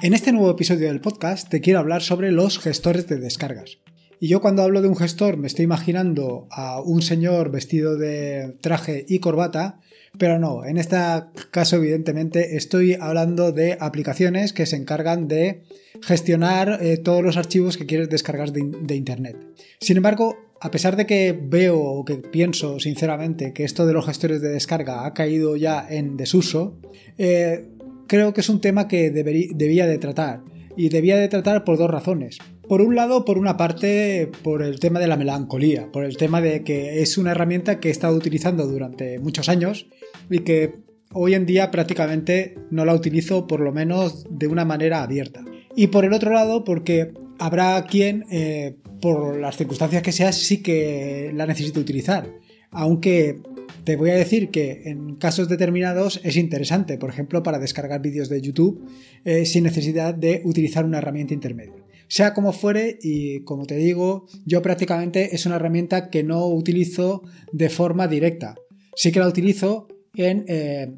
En 0.00 0.14
este 0.14 0.30
nuevo 0.30 0.52
episodio 0.52 0.86
del 0.86 1.00
podcast 1.00 1.48
te 1.48 1.60
quiero 1.60 1.80
hablar 1.80 2.02
sobre 2.02 2.30
los 2.30 2.60
gestores 2.60 3.08
de 3.08 3.18
descargas. 3.18 3.78
Y 4.20 4.28
yo 4.28 4.40
cuando 4.40 4.62
hablo 4.62 4.80
de 4.80 4.86
un 4.86 4.94
gestor 4.94 5.36
me 5.36 5.48
estoy 5.48 5.64
imaginando 5.64 6.46
a 6.52 6.80
un 6.80 7.02
señor 7.02 7.50
vestido 7.50 7.96
de 7.96 8.56
traje 8.60 9.04
y 9.08 9.18
corbata, 9.18 9.80
pero 10.16 10.38
no, 10.38 10.64
en 10.64 10.78
este 10.78 10.96
caso 11.50 11.76
evidentemente 11.76 12.56
estoy 12.56 12.94
hablando 12.94 13.50
de 13.50 13.76
aplicaciones 13.80 14.52
que 14.52 14.66
se 14.66 14.76
encargan 14.76 15.26
de 15.26 15.64
gestionar 16.00 16.78
eh, 16.80 16.98
todos 16.98 17.24
los 17.24 17.36
archivos 17.36 17.76
que 17.76 17.86
quieres 17.86 18.08
descargar 18.08 18.52
de, 18.52 18.94
Internet. 18.94 19.36
Sin 19.80 19.96
embargo, 19.96 20.36
a 20.60 20.70
pesar 20.70 20.94
de 20.94 21.06
que 21.06 21.36
veo 21.40 21.80
o 21.80 22.04
que 22.04 22.14
pienso 22.18 22.78
sinceramente 22.78 23.52
que 23.52 23.64
esto 23.64 23.84
de 23.84 23.94
los 23.94 24.06
gestores 24.06 24.40
de 24.42 24.50
descarga 24.50 25.06
ha 25.06 25.12
caído 25.12 25.56
ya 25.56 25.84
en 25.88 26.16
desuso, 26.16 26.78
eh, 27.16 27.66
creo 28.08 28.34
que 28.34 28.40
es 28.40 28.48
un 28.48 28.60
tema 28.60 28.88
que 28.88 29.10
debía 29.10 29.86
de 29.86 29.98
tratar. 29.98 30.40
Y 30.76 30.88
debía 30.90 31.16
de 31.16 31.28
tratar 31.28 31.64
por 31.64 31.76
dos 31.76 31.90
razones. 31.90 32.38
Por 32.68 32.82
un 32.82 32.94
lado, 32.94 33.24
por 33.24 33.38
una 33.38 33.56
parte, 33.56 34.30
por 34.42 34.62
el 34.62 34.78
tema 34.78 35.00
de 35.00 35.06
la 35.06 35.16
melancolía, 35.16 35.90
por 35.90 36.04
el 36.04 36.16
tema 36.16 36.40
de 36.40 36.62
que 36.62 37.02
es 37.02 37.18
una 37.18 37.32
herramienta 37.32 37.80
que 37.80 37.88
he 37.88 37.90
estado 37.90 38.16
utilizando 38.16 38.66
durante 38.66 39.18
muchos 39.18 39.48
años 39.48 39.86
y 40.30 40.40
que 40.40 40.74
hoy 41.12 41.34
en 41.34 41.46
día 41.46 41.70
prácticamente 41.70 42.56
no 42.70 42.84
la 42.84 42.94
utilizo 42.94 43.46
por 43.46 43.60
lo 43.60 43.72
menos 43.72 44.26
de 44.30 44.46
una 44.46 44.64
manera 44.64 45.02
abierta. 45.02 45.44
Y 45.74 45.88
por 45.88 46.04
el 46.04 46.12
otro 46.12 46.32
lado, 46.32 46.64
porque 46.64 47.12
habrá 47.38 47.84
quien, 47.86 48.24
eh, 48.30 48.76
por 49.00 49.38
las 49.38 49.56
circunstancias 49.56 50.02
que 50.02 50.12
sea, 50.12 50.32
sí 50.32 50.62
que 50.62 51.32
la 51.34 51.46
necesite 51.46 51.80
utilizar. 51.80 52.28
Aunque 52.70 53.40
te 53.84 53.96
voy 53.96 54.10
a 54.10 54.16
decir 54.16 54.50
que 54.50 54.82
en 54.86 55.16
casos 55.16 55.48
determinados 55.48 56.20
es 56.22 56.36
interesante, 56.36 56.98
por 56.98 57.10
ejemplo, 57.10 57.42
para 57.42 57.58
descargar 57.58 58.02
vídeos 58.02 58.28
de 58.28 58.40
YouTube 58.40 58.86
eh, 59.24 59.46
sin 59.46 59.64
necesidad 59.64 60.14
de 60.14 60.42
utilizar 60.44 60.84
una 60.84 60.98
herramienta 60.98 61.34
intermedia. 61.34 61.84
Sea 62.08 62.32
como 62.32 62.52
fuere, 62.52 62.98
y 63.02 63.40
como 63.40 63.66
te 63.66 63.76
digo, 63.76 64.26
yo 64.46 64.62
prácticamente 64.62 65.34
es 65.34 65.46
una 65.46 65.56
herramienta 65.56 66.10
que 66.10 66.22
no 66.22 66.46
utilizo 66.46 67.22
de 67.52 67.68
forma 67.68 68.08
directa. 68.08 68.56
Sí 68.94 69.12
que 69.12 69.20
la 69.20 69.28
utilizo 69.28 69.88
en, 70.14 70.44
eh, 70.48 70.90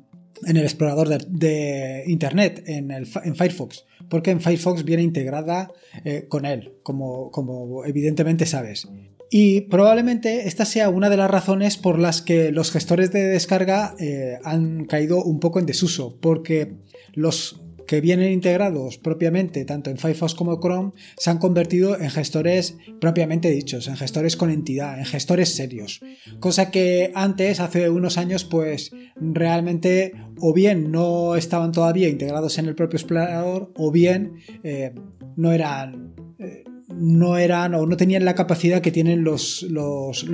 el 0.46 0.56
explorador 0.56 1.08
de, 1.08 2.04
Internet, 2.06 2.62
en, 2.66 2.90
el, 2.90 3.08
en, 3.24 3.36
Firefox, 3.36 3.84
porque 4.08 4.30
en 4.30 4.40
Firefox 4.40 4.84
viene 4.84 5.02
integrada 5.02 5.70
eh, 6.04 6.26
con 6.28 6.44
él, 6.44 6.74
como, 6.82 7.30
como 7.30 7.84
evidentemente 7.84 8.46
sabes. 8.46 8.88
Y 9.30 9.62
probablemente 9.62 10.48
esta 10.48 10.64
sea 10.64 10.88
una 10.88 11.08
de 11.08 11.16
las 11.16 11.30
razones 11.30 11.76
por 11.76 11.98
las 11.98 12.20
que 12.20 12.50
los 12.50 12.72
gestores 12.72 13.12
de 13.12 13.22
descarga 13.28 13.94
eh, 14.00 14.38
han 14.44 14.86
caído 14.86 15.22
un 15.22 15.38
poco 15.38 15.60
en 15.60 15.66
desuso, 15.66 16.18
porque 16.20 16.74
los 17.14 17.60
que 17.90 18.00
vienen 18.00 18.30
integrados 18.30 18.98
propiamente 18.98 19.64
tanto 19.64 19.90
en 19.90 19.98
Firefox 19.98 20.36
como 20.36 20.60
Chrome 20.60 20.92
se 21.16 21.28
han 21.28 21.38
convertido 21.38 21.98
en 21.98 22.08
gestores 22.10 22.76
propiamente 23.00 23.50
dichos, 23.50 23.88
en 23.88 23.96
gestores 23.96 24.36
con 24.36 24.50
entidad, 24.50 24.96
en 24.98 25.04
gestores 25.04 25.56
serios. 25.56 26.00
Cosa 26.38 26.70
que 26.70 27.10
antes, 27.16 27.58
hace 27.58 27.90
unos 27.90 28.16
años, 28.16 28.44
pues 28.44 28.92
realmente 29.16 30.12
o 30.38 30.54
bien 30.54 30.92
no 30.92 31.34
estaban 31.34 31.72
todavía 31.72 32.08
integrados 32.08 32.58
en 32.58 32.66
el 32.66 32.76
propio 32.76 32.96
explorador 32.96 33.72
o 33.76 33.90
bien 33.90 34.34
eh, 34.62 34.92
no 35.36 35.50
eran... 35.50 36.14
Eh, 36.38 36.62
no 36.94 37.38
eran 37.38 37.74
o 37.74 37.86
no 37.86 37.96
tenían 37.96 38.24
la 38.24 38.34
capacidad 38.34 38.80
que 38.80 38.90
tienen 38.90 39.24
los, 39.24 39.62
los, 39.62 40.26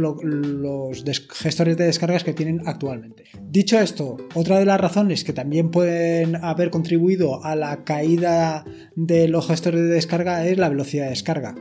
gestores 1.32 1.76
de 1.76 1.84
descargas 1.84 2.24
que 2.24 2.32
tienen 2.32 2.62
actualmente. 2.66 3.24
Dicho 3.48 3.78
esto, 3.78 4.16
otra 4.34 4.58
de 4.58 4.64
las 4.64 4.80
razones 4.80 5.24
que 5.24 5.32
también 5.32 5.70
pueden 5.70 6.36
haber 6.36 6.70
contribuido 6.70 7.44
a 7.44 7.56
la 7.56 7.84
caída 7.84 8.64
de 8.94 9.28
los 9.28 9.46
gestores 9.46 9.80
de 9.80 9.88
descarga 9.88 10.46
es 10.46 10.58
la 10.58 10.68
velocidad 10.68 11.04
de 11.04 11.10
descarga. 11.10 11.54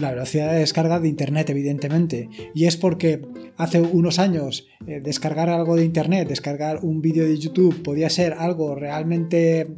La 0.00 0.10
velocidad 0.10 0.52
de 0.52 0.60
descarga 0.60 1.00
de 1.00 1.08
Internet, 1.08 1.50
evidentemente. 1.50 2.28
Y 2.54 2.66
es 2.66 2.76
porque 2.76 3.22
hace 3.56 3.80
unos 3.80 4.18
años 4.18 4.66
eh, 4.86 5.00
descargar 5.02 5.48
algo 5.48 5.76
de 5.76 5.84
Internet, 5.84 6.28
descargar 6.28 6.80
un 6.82 7.00
vídeo 7.00 7.24
de 7.24 7.38
YouTube 7.38 7.82
podía 7.82 8.10
ser 8.10 8.34
algo 8.34 8.74
realmente 8.74 9.68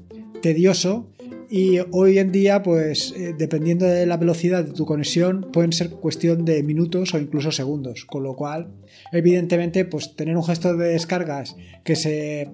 tedioso 0.43 1.11
y 1.51 1.79
hoy 1.91 2.19
en 2.19 2.31
día, 2.31 2.63
pues 2.63 3.13
eh, 3.17 3.35
dependiendo 3.37 3.85
de 3.85 4.07
la 4.07 4.17
velocidad 4.17 4.65
de 4.65 4.73
tu 4.73 4.87
conexión, 4.87 5.51
pueden 5.53 5.73
ser 5.73 5.91
cuestión 5.91 6.45
de 6.45 6.63
minutos 6.63 7.13
o 7.13 7.19
incluso 7.19 7.51
segundos. 7.51 8.05
Con 8.05 8.23
lo 8.23 8.37
cual, 8.37 8.73
evidentemente, 9.11 9.85
pues 9.85 10.15
tener 10.15 10.37
un 10.37 10.45
gestor 10.45 10.77
de 10.77 10.89
descargas 10.91 11.57
que 11.83 11.97
se 11.97 12.51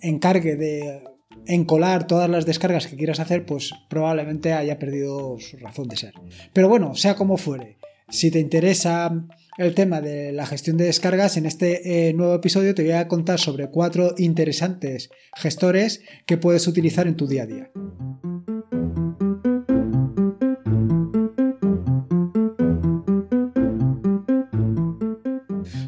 encargue 0.00 0.56
de 0.56 1.04
encolar 1.46 2.06
todas 2.08 2.28
las 2.28 2.44
descargas 2.44 2.88
que 2.88 2.96
quieras 2.96 3.20
hacer, 3.20 3.46
pues 3.46 3.70
probablemente 3.88 4.52
haya 4.52 4.78
perdido 4.78 5.38
su 5.38 5.56
razón 5.58 5.86
de 5.86 5.96
ser. 5.96 6.14
Pero 6.52 6.68
bueno, 6.68 6.96
sea 6.96 7.14
como 7.14 7.36
fuere, 7.36 7.78
si 8.08 8.30
te 8.30 8.40
interesa 8.40 9.24
el 9.58 9.74
tema 9.74 10.00
de 10.00 10.32
la 10.32 10.46
gestión 10.46 10.76
de 10.76 10.84
descargas, 10.84 11.36
en 11.36 11.46
este 11.46 12.08
eh, 12.08 12.12
nuevo 12.12 12.34
episodio 12.34 12.74
te 12.74 12.82
voy 12.82 12.92
a 12.92 13.08
contar 13.08 13.38
sobre 13.38 13.70
cuatro 13.70 14.14
interesantes 14.18 15.10
gestores 15.34 16.02
que 16.26 16.36
puedes 16.36 16.66
utilizar 16.66 17.06
en 17.06 17.16
tu 17.16 17.26
día 17.26 17.44
a 17.44 17.46
día. 17.46 17.70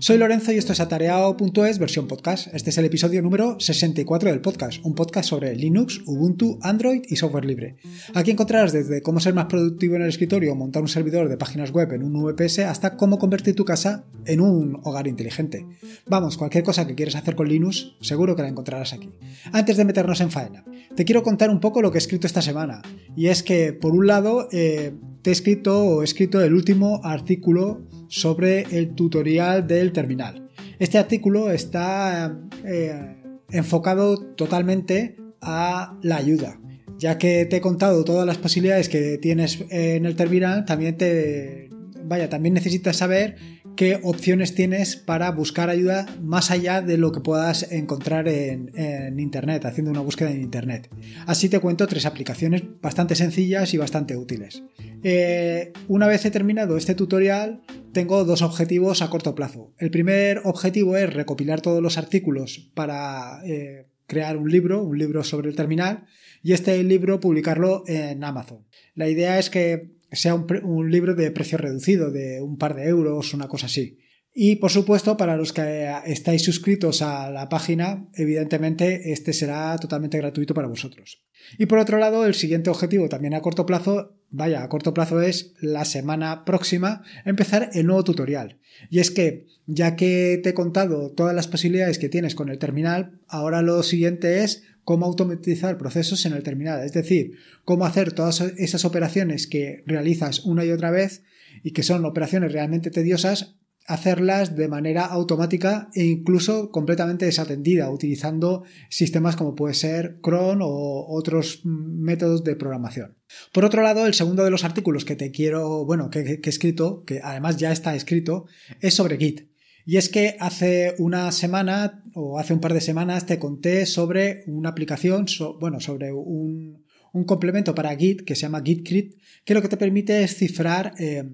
Soy 0.04 0.18
Lorenzo 0.18 0.52
y 0.52 0.58
esto 0.58 0.74
es 0.74 0.80
atareado.es 0.80 1.78
versión 1.78 2.06
podcast. 2.06 2.52
Este 2.52 2.68
es 2.68 2.76
el 2.76 2.84
episodio 2.84 3.22
número 3.22 3.58
64 3.58 4.28
del 4.28 4.42
podcast, 4.42 4.84
un 4.84 4.94
podcast 4.94 5.30
sobre 5.30 5.56
Linux, 5.56 6.02
Ubuntu, 6.04 6.58
Android 6.60 7.00
y 7.08 7.16
software 7.16 7.46
libre. 7.46 7.76
Aquí 8.12 8.30
encontrarás 8.30 8.74
desde 8.74 9.00
cómo 9.00 9.18
ser 9.18 9.32
más 9.32 9.46
productivo 9.46 9.96
en 9.96 10.02
el 10.02 10.10
escritorio 10.10 10.54
montar 10.56 10.82
un 10.82 10.88
servidor 10.88 11.30
de 11.30 11.38
páginas 11.38 11.70
web 11.70 11.90
en 11.94 12.02
un 12.02 12.22
VPS 12.22 12.58
hasta 12.58 12.98
cómo 12.98 13.18
convertir 13.18 13.54
tu 13.54 13.64
casa 13.64 14.04
en 14.26 14.42
un 14.42 14.78
hogar 14.82 15.06
inteligente. 15.06 15.64
Vamos, 16.06 16.36
cualquier 16.36 16.64
cosa 16.64 16.86
que 16.86 16.94
quieras 16.94 17.14
hacer 17.14 17.34
con 17.34 17.48
Linux, 17.48 17.94
seguro 18.02 18.36
que 18.36 18.42
la 18.42 18.48
encontrarás 18.48 18.92
aquí. 18.92 19.08
Antes 19.52 19.78
de 19.78 19.86
meternos 19.86 20.20
en 20.20 20.30
faena, 20.30 20.66
te 20.94 21.06
quiero 21.06 21.22
contar 21.22 21.48
un 21.48 21.60
poco 21.60 21.80
lo 21.80 21.90
que 21.90 21.96
he 21.96 22.04
escrito 22.04 22.26
esta 22.26 22.42
semana. 22.42 22.82
Y 23.16 23.28
es 23.28 23.42
que, 23.42 23.72
por 23.72 23.92
un 23.92 24.06
lado, 24.06 24.48
eh, 24.52 24.92
te 25.22 25.30
he 25.30 25.32
escrito 25.32 25.82
o 25.82 26.02
he 26.02 26.04
escrito 26.04 26.42
el 26.42 26.52
último 26.52 27.00
artículo 27.02 27.86
sobre 28.08 28.66
el 28.78 28.94
tutorial 28.94 29.66
del 29.66 29.93
terminal. 29.94 30.50
Este 30.78 30.98
artículo 30.98 31.50
está 31.50 32.38
eh, 32.66 33.16
enfocado 33.50 34.20
totalmente 34.34 35.16
a 35.40 35.96
la 36.02 36.16
ayuda. 36.16 36.60
Ya 36.98 37.16
que 37.16 37.46
te 37.46 37.56
he 37.56 37.60
contado 37.62 38.04
todas 38.04 38.26
las 38.26 38.36
posibilidades 38.36 38.90
que 38.90 39.16
tienes 39.16 39.64
en 39.70 40.04
el 40.04 40.14
terminal, 40.14 40.66
también 40.66 40.98
te 40.98 41.70
vaya, 42.04 42.28
también 42.28 42.54
necesitas 42.54 42.96
saber 42.96 43.36
qué 43.76 44.00
opciones 44.02 44.54
tienes 44.54 44.96
para 44.96 45.30
buscar 45.30 45.68
ayuda 45.68 46.06
más 46.22 46.50
allá 46.50 46.82
de 46.82 46.98
lo 46.98 47.12
que 47.12 47.20
puedas 47.20 47.70
encontrar 47.72 48.28
en, 48.28 48.70
Internet, 49.18 49.64
haciendo 49.64 49.90
una 49.90 50.00
búsqueda 50.00 50.30
en 50.30 50.42
Internet. 50.42 50.88
Así 51.26 51.48
te 51.48 51.58
cuento 51.60 51.86
tres 51.86 52.06
aplicaciones 52.06 52.62
bastante 52.80 53.14
sencillas 53.14 53.74
y 53.74 53.78
bastante 53.78 54.16
útiles. 54.16 54.62
Eh, 55.02 55.72
una 55.88 56.06
vez 56.06 56.24
he 56.24 56.30
terminado 56.30 56.76
este 56.76 56.94
tutorial, 56.94 57.62
tengo 57.92 58.24
dos 58.24 58.42
objetivos 58.42 59.02
a 59.02 59.10
corto 59.10 59.34
plazo. 59.34 59.72
El 59.78 59.90
primer 59.90 60.40
objetivo 60.44 60.96
es 60.96 61.12
recopilar 61.12 61.60
todos 61.60 61.82
los 61.82 61.98
artículos 61.98 62.70
para 62.74 63.40
eh, 63.46 63.86
crear 64.06 64.36
un 64.36 64.50
libro, 64.50 64.82
un 64.82 64.98
libro 64.98 65.24
sobre 65.24 65.48
el 65.48 65.56
terminal, 65.56 66.04
y 66.42 66.52
este 66.52 66.82
libro 66.82 67.20
publicarlo 67.20 67.84
en 67.86 68.22
Amazon. 68.22 68.66
La 68.94 69.08
idea 69.08 69.38
es 69.38 69.48
que 69.50 69.94
sea 70.14 70.34
un, 70.34 70.90
libro 70.90 71.14
de 71.14 71.30
precio 71.30 71.58
reducido, 71.58 72.10
de 72.10 72.40
un 72.40 72.58
par 72.58 72.74
de 72.74 72.88
euros, 72.88 73.34
una 73.34 73.48
cosa 73.48 73.66
así. 73.66 73.98
Y 74.36 74.56
por 74.56 74.70
supuesto, 74.70 75.16
para 75.16 75.36
los 75.36 75.52
que 75.52 75.92
estáis 76.06 76.42
suscritos 76.42 77.02
a 77.02 77.30
la 77.30 77.48
página, 77.48 78.08
evidentemente 78.14 79.12
este 79.12 79.32
será 79.32 79.76
totalmente 79.78 80.18
gratuito 80.18 80.54
para 80.54 80.66
vosotros. 80.66 81.22
Y 81.58 81.66
por 81.66 81.78
otro 81.78 81.98
lado, 81.98 82.26
el 82.26 82.34
siguiente 82.34 82.70
objetivo 82.70 83.08
también 83.08 83.34
a 83.34 83.42
corto 83.42 83.64
plazo, 83.64 84.16
vaya, 84.30 84.64
a 84.64 84.68
corto 84.68 84.92
plazo 84.92 85.20
es 85.20 85.54
la 85.60 85.84
semana 85.84 86.44
próxima 86.44 87.02
empezar 87.24 87.70
el 87.74 87.86
nuevo 87.86 88.02
tutorial. 88.02 88.58
Y 88.90 88.98
es 88.98 89.12
que, 89.12 89.46
ya 89.66 89.94
que 89.94 90.40
te 90.42 90.50
he 90.50 90.54
contado 90.54 91.12
todas 91.12 91.34
las 91.34 91.46
posibilidades 91.46 91.98
que 91.98 92.08
tienes 92.08 92.34
con 92.34 92.48
el 92.48 92.58
terminal, 92.58 93.20
ahora 93.28 93.62
lo 93.62 93.82
siguiente 93.84 94.42
es 94.42 94.64
cómo 94.84 95.06
automatizar 95.06 95.78
procesos 95.78 96.24
en 96.26 96.34
el 96.34 96.42
terminal, 96.42 96.84
es 96.84 96.92
decir, 96.92 97.38
cómo 97.64 97.86
hacer 97.86 98.12
todas 98.12 98.40
esas 98.40 98.84
operaciones 98.84 99.46
que 99.46 99.82
realizas 99.86 100.44
una 100.44 100.64
y 100.64 100.70
otra 100.70 100.90
vez 100.90 101.22
y 101.62 101.72
que 101.72 101.82
son 101.82 102.04
operaciones 102.04 102.52
realmente 102.52 102.90
tediosas, 102.90 103.56
hacerlas 103.86 104.56
de 104.56 104.68
manera 104.68 105.04
automática 105.04 105.90
e 105.94 106.04
incluso 106.04 106.70
completamente 106.70 107.26
desatendida, 107.26 107.90
utilizando 107.90 108.64
sistemas 108.88 109.36
como 109.36 109.54
puede 109.54 109.74
ser 109.74 110.18
cron 110.22 110.60
o 110.62 111.06
otros 111.08 111.60
métodos 111.64 112.44
de 112.44 112.56
programación. 112.56 113.16
Por 113.52 113.64
otro 113.64 113.82
lado, 113.82 114.06
el 114.06 114.14
segundo 114.14 114.44
de 114.44 114.50
los 114.50 114.64
artículos 114.64 115.04
que 115.04 115.16
te 115.16 115.30
quiero, 115.30 115.84
bueno, 115.84 116.08
que, 116.10 116.40
que 116.40 116.48
he 116.48 116.52
escrito, 116.52 117.04
que 117.04 117.20
además 117.22 117.56
ya 117.58 117.72
está 117.72 117.94
escrito, 117.94 118.46
es 118.80 118.94
sobre 118.94 119.18
Git. 119.18 119.53
Y 119.86 119.96
es 119.98 120.08
que 120.08 120.36
hace 120.40 120.94
una 120.98 121.30
semana 121.32 122.02
o 122.14 122.38
hace 122.38 122.54
un 122.54 122.60
par 122.60 122.72
de 122.72 122.80
semanas 122.80 123.26
te 123.26 123.38
conté 123.38 123.86
sobre 123.86 124.44
una 124.46 124.70
aplicación, 124.70 125.26
bueno, 125.60 125.80
sobre 125.80 126.12
un, 126.12 126.84
un 127.12 127.24
complemento 127.24 127.74
para 127.74 127.96
Git 127.96 128.22
que 128.22 128.34
se 128.34 128.42
llama 128.42 128.62
GitCrit, 128.62 129.14
que 129.44 129.54
lo 129.54 129.62
que 129.62 129.68
te 129.68 129.76
permite 129.76 130.22
es 130.22 130.36
cifrar 130.36 130.94
eh, 130.98 131.24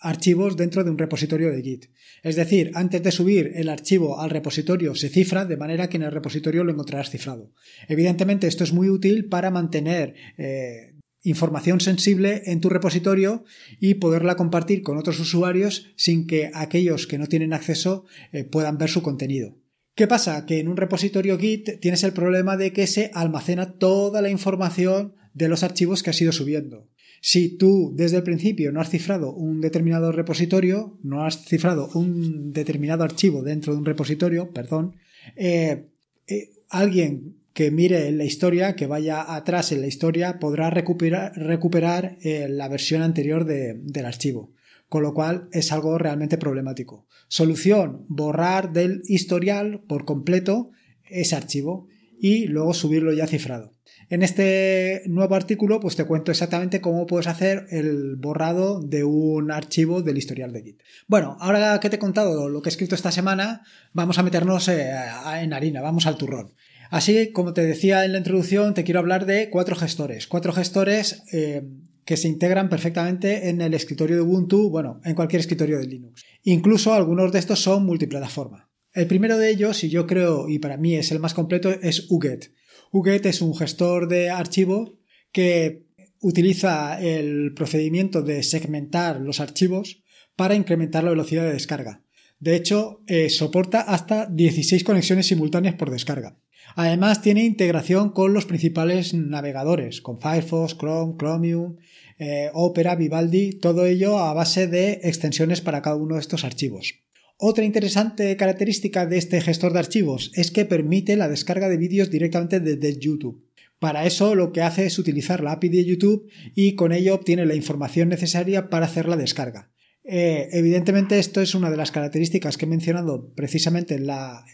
archivos 0.00 0.56
dentro 0.56 0.82
de 0.82 0.90
un 0.90 0.98
repositorio 0.98 1.50
de 1.50 1.62
Git. 1.62 1.86
Es 2.22 2.36
decir, 2.36 2.72
antes 2.74 3.02
de 3.02 3.10
subir 3.10 3.52
el 3.54 3.68
archivo 3.68 4.20
al 4.20 4.30
repositorio 4.30 4.94
se 4.94 5.08
cifra 5.08 5.44
de 5.44 5.56
manera 5.56 5.88
que 5.88 5.96
en 5.96 6.02
el 6.02 6.12
repositorio 6.12 6.64
lo 6.64 6.72
encontrarás 6.72 7.10
cifrado. 7.10 7.52
Evidentemente 7.88 8.46
esto 8.46 8.64
es 8.64 8.72
muy 8.72 8.88
útil 8.88 9.28
para 9.28 9.50
mantener 9.50 10.14
eh, 10.36 10.89
información 11.22 11.80
sensible 11.80 12.42
en 12.46 12.60
tu 12.60 12.68
repositorio 12.68 13.44
y 13.78 13.94
poderla 13.94 14.36
compartir 14.36 14.82
con 14.82 14.98
otros 14.98 15.20
usuarios 15.20 15.88
sin 15.96 16.26
que 16.26 16.50
aquellos 16.54 17.06
que 17.06 17.18
no 17.18 17.26
tienen 17.26 17.52
acceso 17.52 18.04
eh, 18.32 18.44
puedan 18.44 18.78
ver 18.78 18.90
su 18.90 19.02
contenido. 19.02 19.56
¿Qué 19.94 20.06
pasa? 20.06 20.46
Que 20.46 20.60
en 20.60 20.68
un 20.68 20.76
repositorio 20.76 21.38
Git 21.38 21.80
tienes 21.80 22.04
el 22.04 22.12
problema 22.12 22.56
de 22.56 22.72
que 22.72 22.86
se 22.86 23.10
almacena 23.12 23.72
toda 23.72 24.22
la 24.22 24.30
información 24.30 25.14
de 25.34 25.48
los 25.48 25.62
archivos 25.62 26.02
que 26.02 26.10
has 26.10 26.20
ido 26.20 26.32
subiendo. 26.32 26.88
Si 27.20 27.58
tú 27.58 27.92
desde 27.94 28.16
el 28.16 28.22
principio 28.22 28.72
no 28.72 28.80
has 28.80 28.88
cifrado 28.88 29.34
un 29.34 29.60
determinado 29.60 30.10
repositorio, 30.10 30.98
no 31.02 31.24
has 31.24 31.44
cifrado 31.44 31.90
un 31.94 32.52
determinado 32.52 33.04
archivo 33.04 33.42
dentro 33.42 33.74
de 33.74 33.78
un 33.78 33.84
repositorio, 33.84 34.50
perdón, 34.52 34.96
eh, 35.36 35.84
eh, 36.26 36.50
alguien 36.70 37.39
que 37.52 37.70
mire 37.70 38.08
en 38.08 38.18
la 38.18 38.24
historia, 38.24 38.76
que 38.76 38.86
vaya 38.86 39.34
atrás 39.34 39.72
en 39.72 39.80
la 39.80 39.86
historia, 39.86 40.38
podrá 40.38 40.70
recuperar, 40.70 41.32
recuperar 41.36 42.16
eh, 42.22 42.46
la 42.48 42.68
versión 42.68 43.02
anterior 43.02 43.44
del 43.44 44.06
archivo. 44.06 44.52
Con 44.88 45.02
lo 45.02 45.14
cual 45.14 45.48
es 45.52 45.70
algo 45.70 45.98
realmente 45.98 46.36
problemático. 46.36 47.06
Solución, 47.28 48.06
borrar 48.08 48.72
del 48.72 49.02
historial 49.04 49.82
por 49.86 50.04
completo 50.04 50.70
ese 51.04 51.36
archivo 51.36 51.86
y 52.18 52.46
luego 52.46 52.74
subirlo 52.74 53.12
ya 53.12 53.26
cifrado. 53.26 53.72
En 54.08 54.24
este 54.24 55.02
nuevo 55.06 55.36
artículo 55.36 55.78
pues 55.78 55.94
te 55.94 56.04
cuento 56.04 56.32
exactamente 56.32 56.80
cómo 56.80 57.06
puedes 57.06 57.28
hacer 57.28 57.66
el 57.70 58.16
borrado 58.16 58.80
de 58.80 59.04
un 59.04 59.52
archivo 59.52 60.02
del 60.02 60.18
historial 60.18 60.52
de 60.52 60.62
Git. 60.62 60.82
Bueno, 61.06 61.36
ahora 61.38 61.78
que 61.78 61.88
te 61.88 61.96
he 61.96 62.00
contado 62.00 62.48
lo 62.48 62.60
que 62.60 62.68
he 62.68 62.72
escrito 62.72 62.96
esta 62.96 63.12
semana, 63.12 63.62
vamos 63.92 64.18
a 64.18 64.24
meternos 64.24 64.66
eh, 64.68 64.92
en 65.40 65.52
harina, 65.52 65.80
vamos 65.80 66.06
al 66.06 66.18
turrón. 66.18 66.54
Así, 66.90 67.30
como 67.30 67.54
te 67.54 67.64
decía 67.64 68.04
en 68.04 68.12
la 68.12 68.18
introducción, 68.18 68.74
te 68.74 68.82
quiero 68.82 68.98
hablar 68.98 69.24
de 69.24 69.48
cuatro 69.48 69.76
gestores. 69.76 70.26
Cuatro 70.26 70.52
gestores 70.52 71.22
eh, 71.32 71.62
que 72.04 72.16
se 72.16 72.26
integran 72.26 72.68
perfectamente 72.68 73.48
en 73.48 73.60
el 73.60 73.74
escritorio 73.74 74.16
de 74.16 74.22
Ubuntu, 74.22 74.70
bueno, 74.70 75.00
en 75.04 75.14
cualquier 75.14 75.38
escritorio 75.38 75.78
de 75.78 75.86
Linux. 75.86 76.24
Incluso 76.42 76.92
algunos 76.92 77.30
de 77.30 77.38
estos 77.38 77.60
son 77.60 77.86
multiplataforma. 77.86 78.68
El 78.92 79.06
primero 79.06 79.38
de 79.38 79.50
ellos, 79.50 79.84
y 79.84 79.88
yo 79.88 80.04
creo, 80.08 80.48
y 80.48 80.58
para 80.58 80.76
mí 80.76 80.96
es 80.96 81.12
el 81.12 81.20
más 81.20 81.32
completo, 81.32 81.70
es 81.70 82.10
UGET. 82.10 82.52
UGET 82.90 83.26
es 83.26 83.40
un 83.40 83.54
gestor 83.54 84.08
de 84.08 84.30
archivo 84.30 84.98
que 85.30 85.86
utiliza 86.20 87.00
el 87.00 87.54
procedimiento 87.54 88.22
de 88.22 88.42
segmentar 88.42 89.20
los 89.20 89.38
archivos 89.38 90.02
para 90.34 90.56
incrementar 90.56 91.04
la 91.04 91.10
velocidad 91.10 91.44
de 91.44 91.52
descarga. 91.52 92.02
De 92.40 92.56
hecho, 92.56 93.04
eh, 93.06 93.30
soporta 93.30 93.82
hasta 93.82 94.26
16 94.26 94.82
conexiones 94.82 95.26
simultáneas 95.26 95.76
por 95.76 95.90
descarga. 95.90 96.36
Además, 96.76 97.22
tiene 97.22 97.44
integración 97.44 98.10
con 98.10 98.32
los 98.32 98.46
principales 98.46 99.14
navegadores, 99.14 100.00
con 100.00 100.20
Firefox, 100.20 100.76
Chrome, 100.76 101.14
Chromium, 101.18 101.76
eh, 102.18 102.50
Opera, 102.52 102.96
Vivaldi, 102.96 103.52
todo 103.52 103.86
ello 103.86 104.18
a 104.18 104.34
base 104.34 104.66
de 104.66 105.00
extensiones 105.04 105.60
para 105.60 105.82
cada 105.82 105.96
uno 105.96 106.14
de 106.14 106.20
estos 106.20 106.44
archivos. 106.44 106.94
Otra 107.38 107.64
interesante 107.64 108.36
característica 108.36 109.06
de 109.06 109.16
este 109.16 109.40
gestor 109.40 109.72
de 109.72 109.78
archivos 109.78 110.30
es 110.34 110.50
que 110.50 110.66
permite 110.66 111.16
la 111.16 111.28
descarga 111.28 111.70
de 111.70 111.78
vídeos 111.78 112.10
directamente 112.10 112.60
desde 112.60 112.98
YouTube. 112.98 113.42
Para 113.78 114.04
eso 114.04 114.34
lo 114.34 114.52
que 114.52 114.60
hace 114.60 114.84
es 114.84 114.98
utilizar 114.98 115.42
la 115.42 115.52
API 115.52 115.70
de 115.70 115.86
YouTube 115.86 116.28
y 116.54 116.74
con 116.74 116.92
ello 116.92 117.14
obtiene 117.14 117.46
la 117.46 117.54
información 117.54 118.10
necesaria 118.10 118.68
para 118.68 118.84
hacer 118.84 119.08
la 119.08 119.16
descarga. 119.16 119.70
Eh, 120.12 120.48
evidentemente 120.58 121.20
esto 121.20 121.40
es 121.40 121.54
una 121.54 121.70
de 121.70 121.76
las 121.76 121.92
características 121.92 122.56
que 122.56 122.64
he 122.64 122.68
mencionado 122.68 123.32
precisamente 123.36 123.94
en 123.94 124.08
la 124.08 124.44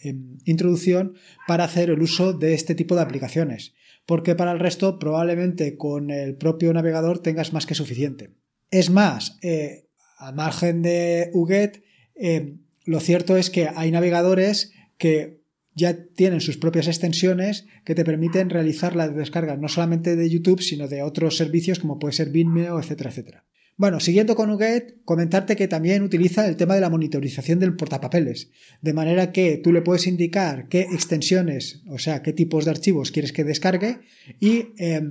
introducción 0.44 1.14
para 1.46 1.64
hacer 1.64 1.88
el 1.88 2.02
uso 2.02 2.34
de 2.34 2.52
este 2.52 2.74
tipo 2.74 2.94
de 2.94 3.00
aplicaciones, 3.00 3.72
porque 4.04 4.34
para 4.34 4.52
el 4.52 4.58
resto 4.58 4.98
probablemente 4.98 5.78
con 5.78 6.10
el 6.10 6.36
propio 6.36 6.74
navegador 6.74 7.20
tengas 7.20 7.54
más 7.54 7.64
que 7.64 7.74
suficiente. 7.74 8.34
Es 8.70 8.90
más, 8.90 9.38
eh, 9.40 9.88
a 10.18 10.30
margen 10.30 10.82
de 10.82 11.30
UGET, 11.32 11.82
eh, 12.16 12.58
lo 12.84 13.00
cierto 13.00 13.38
es 13.38 13.48
que 13.48 13.70
hay 13.74 13.90
navegadores 13.90 14.72
que 14.98 15.40
ya 15.74 15.96
tienen 15.96 16.42
sus 16.42 16.58
propias 16.58 16.86
extensiones 16.86 17.64
que 17.86 17.94
te 17.94 18.04
permiten 18.04 18.50
realizar 18.50 18.94
la 18.94 19.08
descarga 19.08 19.56
no 19.56 19.68
solamente 19.68 20.16
de 20.16 20.28
YouTube, 20.28 20.60
sino 20.60 20.86
de 20.86 21.02
otros 21.02 21.38
servicios 21.38 21.78
como 21.78 21.98
puede 21.98 22.12
ser 22.12 22.28
Vimeo, 22.28 22.78
etcétera, 22.78 23.08
etcétera. 23.08 23.45
Bueno, 23.78 24.00
siguiendo 24.00 24.36
con 24.36 24.50
UGET, 24.50 25.04
comentarte 25.04 25.54
que 25.54 25.68
también 25.68 26.02
utiliza 26.02 26.48
el 26.48 26.56
tema 26.56 26.74
de 26.74 26.80
la 26.80 26.88
monitorización 26.88 27.58
del 27.58 27.76
portapapeles, 27.76 28.50
de 28.80 28.94
manera 28.94 29.32
que 29.32 29.58
tú 29.58 29.70
le 29.70 29.82
puedes 29.82 30.06
indicar 30.06 30.68
qué 30.68 30.80
extensiones, 30.80 31.82
o 31.90 31.98
sea, 31.98 32.22
qué 32.22 32.32
tipos 32.32 32.64
de 32.64 32.70
archivos 32.70 33.10
quieres 33.10 33.32
que 33.32 33.44
descargue 33.44 33.98
y 34.40 34.68
eh, 34.78 35.02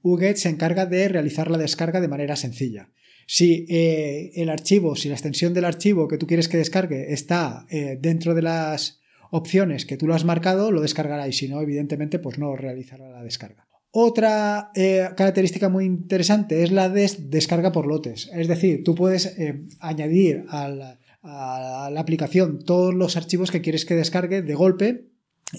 UGET 0.00 0.36
se 0.38 0.48
encarga 0.48 0.86
de 0.86 1.08
realizar 1.08 1.50
la 1.50 1.58
descarga 1.58 2.00
de 2.00 2.08
manera 2.08 2.34
sencilla. 2.36 2.88
Si 3.26 3.66
eh, 3.68 4.32
el 4.36 4.48
archivo, 4.48 4.96
si 4.96 5.08
la 5.08 5.14
extensión 5.14 5.52
del 5.52 5.66
archivo 5.66 6.08
que 6.08 6.16
tú 6.16 6.26
quieres 6.26 6.48
que 6.48 6.56
descargue 6.56 7.12
está 7.12 7.66
eh, 7.68 7.98
dentro 8.00 8.34
de 8.34 8.42
las 8.42 9.00
opciones 9.30 9.84
que 9.84 9.98
tú 9.98 10.06
lo 10.06 10.14
has 10.14 10.24
marcado, 10.24 10.70
lo 10.70 10.80
descargará 10.80 11.28
y 11.28 11.32
si 11.34 11.48
no, 11.48 11.60
evidentemente, 11.60 12.18
pues 12.18 12.38
no 12.38 12.56
realizará 12.56 13.08
la 13.10 13.22
descarga. 13.22 13.66
Otra 13.96 14.72
eh, 14.74 15.08
característica 15.16 15.68
muy 15.68 15.84
interesante 15.84 16.64
es 16.64 16.72
la 16.72 16.88
de 16.88 17.08
descarga 17.28 17.70
por 17.70 17.86
lotes. 17.86 18.28
Es 18.34 18.48
decir, 18.48 18.82
tú 18.82 18.96
puedes 18.96 19.36
añadir 19.78 20.46
a 20.48 20.68
la, 20.68 20.98
a 21.22 21.90
la 21.92 22.00
aplicación 22.00 22.64
todos 22.64 22.92
los 22.92 23.16
archivos 23.16 23.52
que 23.52 23.60
quieres 23.60 23.84
que 23.84 23.94
descargue 23.94 24.42
de 24.42 24.54
golpe 24.56 25.10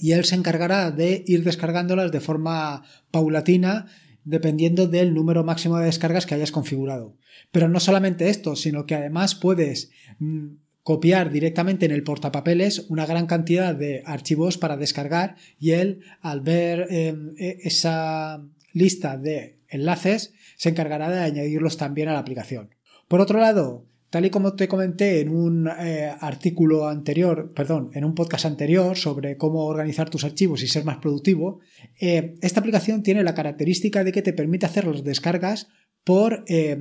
y 0.01 0.11
él 0.11 0.25
se 0.25 0.35
encargará 0.35 0.91
de 0.91 1.23
ir 1.25 1.45
descargándolas 1.45 2.11
de 2.11 2.19
forma 2.19 2.83
paulatina 3.09 3.87
dependiendo 4.25 4.87
del 4.87 5.13
número 5.13 5.45
máximo 5.45 5.77
de 5.77 5.85
descargas 5.85 6.25
que 6.25 6.35
hayas 6.35 6.51
configurado. 6.51 7.15
Pero 7.51 7.69
no 7.69 7.79
solamente 7.79 8.29
esto, 8.29 8.57
sino 8.57 8.85
que 8.85 8.95
además 8.95 9.35
puedes 9.35 9.91
mm, 10.19 10.55
copiar 10.85 11.31
directamente 11.31 11.87
en 11.87 11.91
el 11.91 12.03
portapapeles 12.03 12.85
una 12.89 13.07
gran 13.07 13.25
cantidad 13.25 13.73
de 13.73 14.03
archivos 14.05 14.59
para 14.59 14.77
descargar 14.77 15.35
y 15.59 15.71
él, 15.71 16.01
al 16.21 16.41
ver 16.41 16.85
em, 16.91 17.31
e, 17.39 17.57
esa 17.63 18.45
lista 18.71 19.17
de 19.17 19.57
enlaces, 19.67 20.35
se 20.57 20.69
encargará 20.69 21.09
de 21.09 21.21
añadirlos 21.21 21.77
también 21.77 22.07
a 22.07 22.13
la 22.13 22.19
aplicación. 22.19 22.69
Por 23.07 23.19
otro 23.19 23.39
lado, 23.39 23.87
Tal 24.11 24.25
y 24.25 24.29
como 24.29 24.53
te 24.53 24.69
comenté 24.69 25.19
en 25.19 25.29
un 25.29 25.67
eh, 25.67 26.09
artículo 26.21 26.87
anterior, 26.87 27.51
perdón, 27.53 27.89
en 27.93 28.05
un 28.05 28.15
podcast 28.15 28.45
anterior 28.45 28.95
sobre 28.95 29.35
cómo 29.35 29.65
organizar 29.65 30.09
tus 30.09 30.23
archivos 30.23 30.63
y 30.63 30.67
ser 30.67 30.85
más 30.85 30.99
productivo, 30.99 31.59
eh, 31.99 32.35
esta 32.41 32.59
aplicación 32.61 33.03
tiene 33.03 33.23
la 33.23 33.33
característica 33.33 34.05
de 34.05 34.13
que 34.13 34.21
te 34.21 34.31
permite 34.31 34.67
hacer 34.67 34.85
las 34.85 35.03
descargas 35.03 35.67
por, 36.05 36.45
eh, 36.47 36.77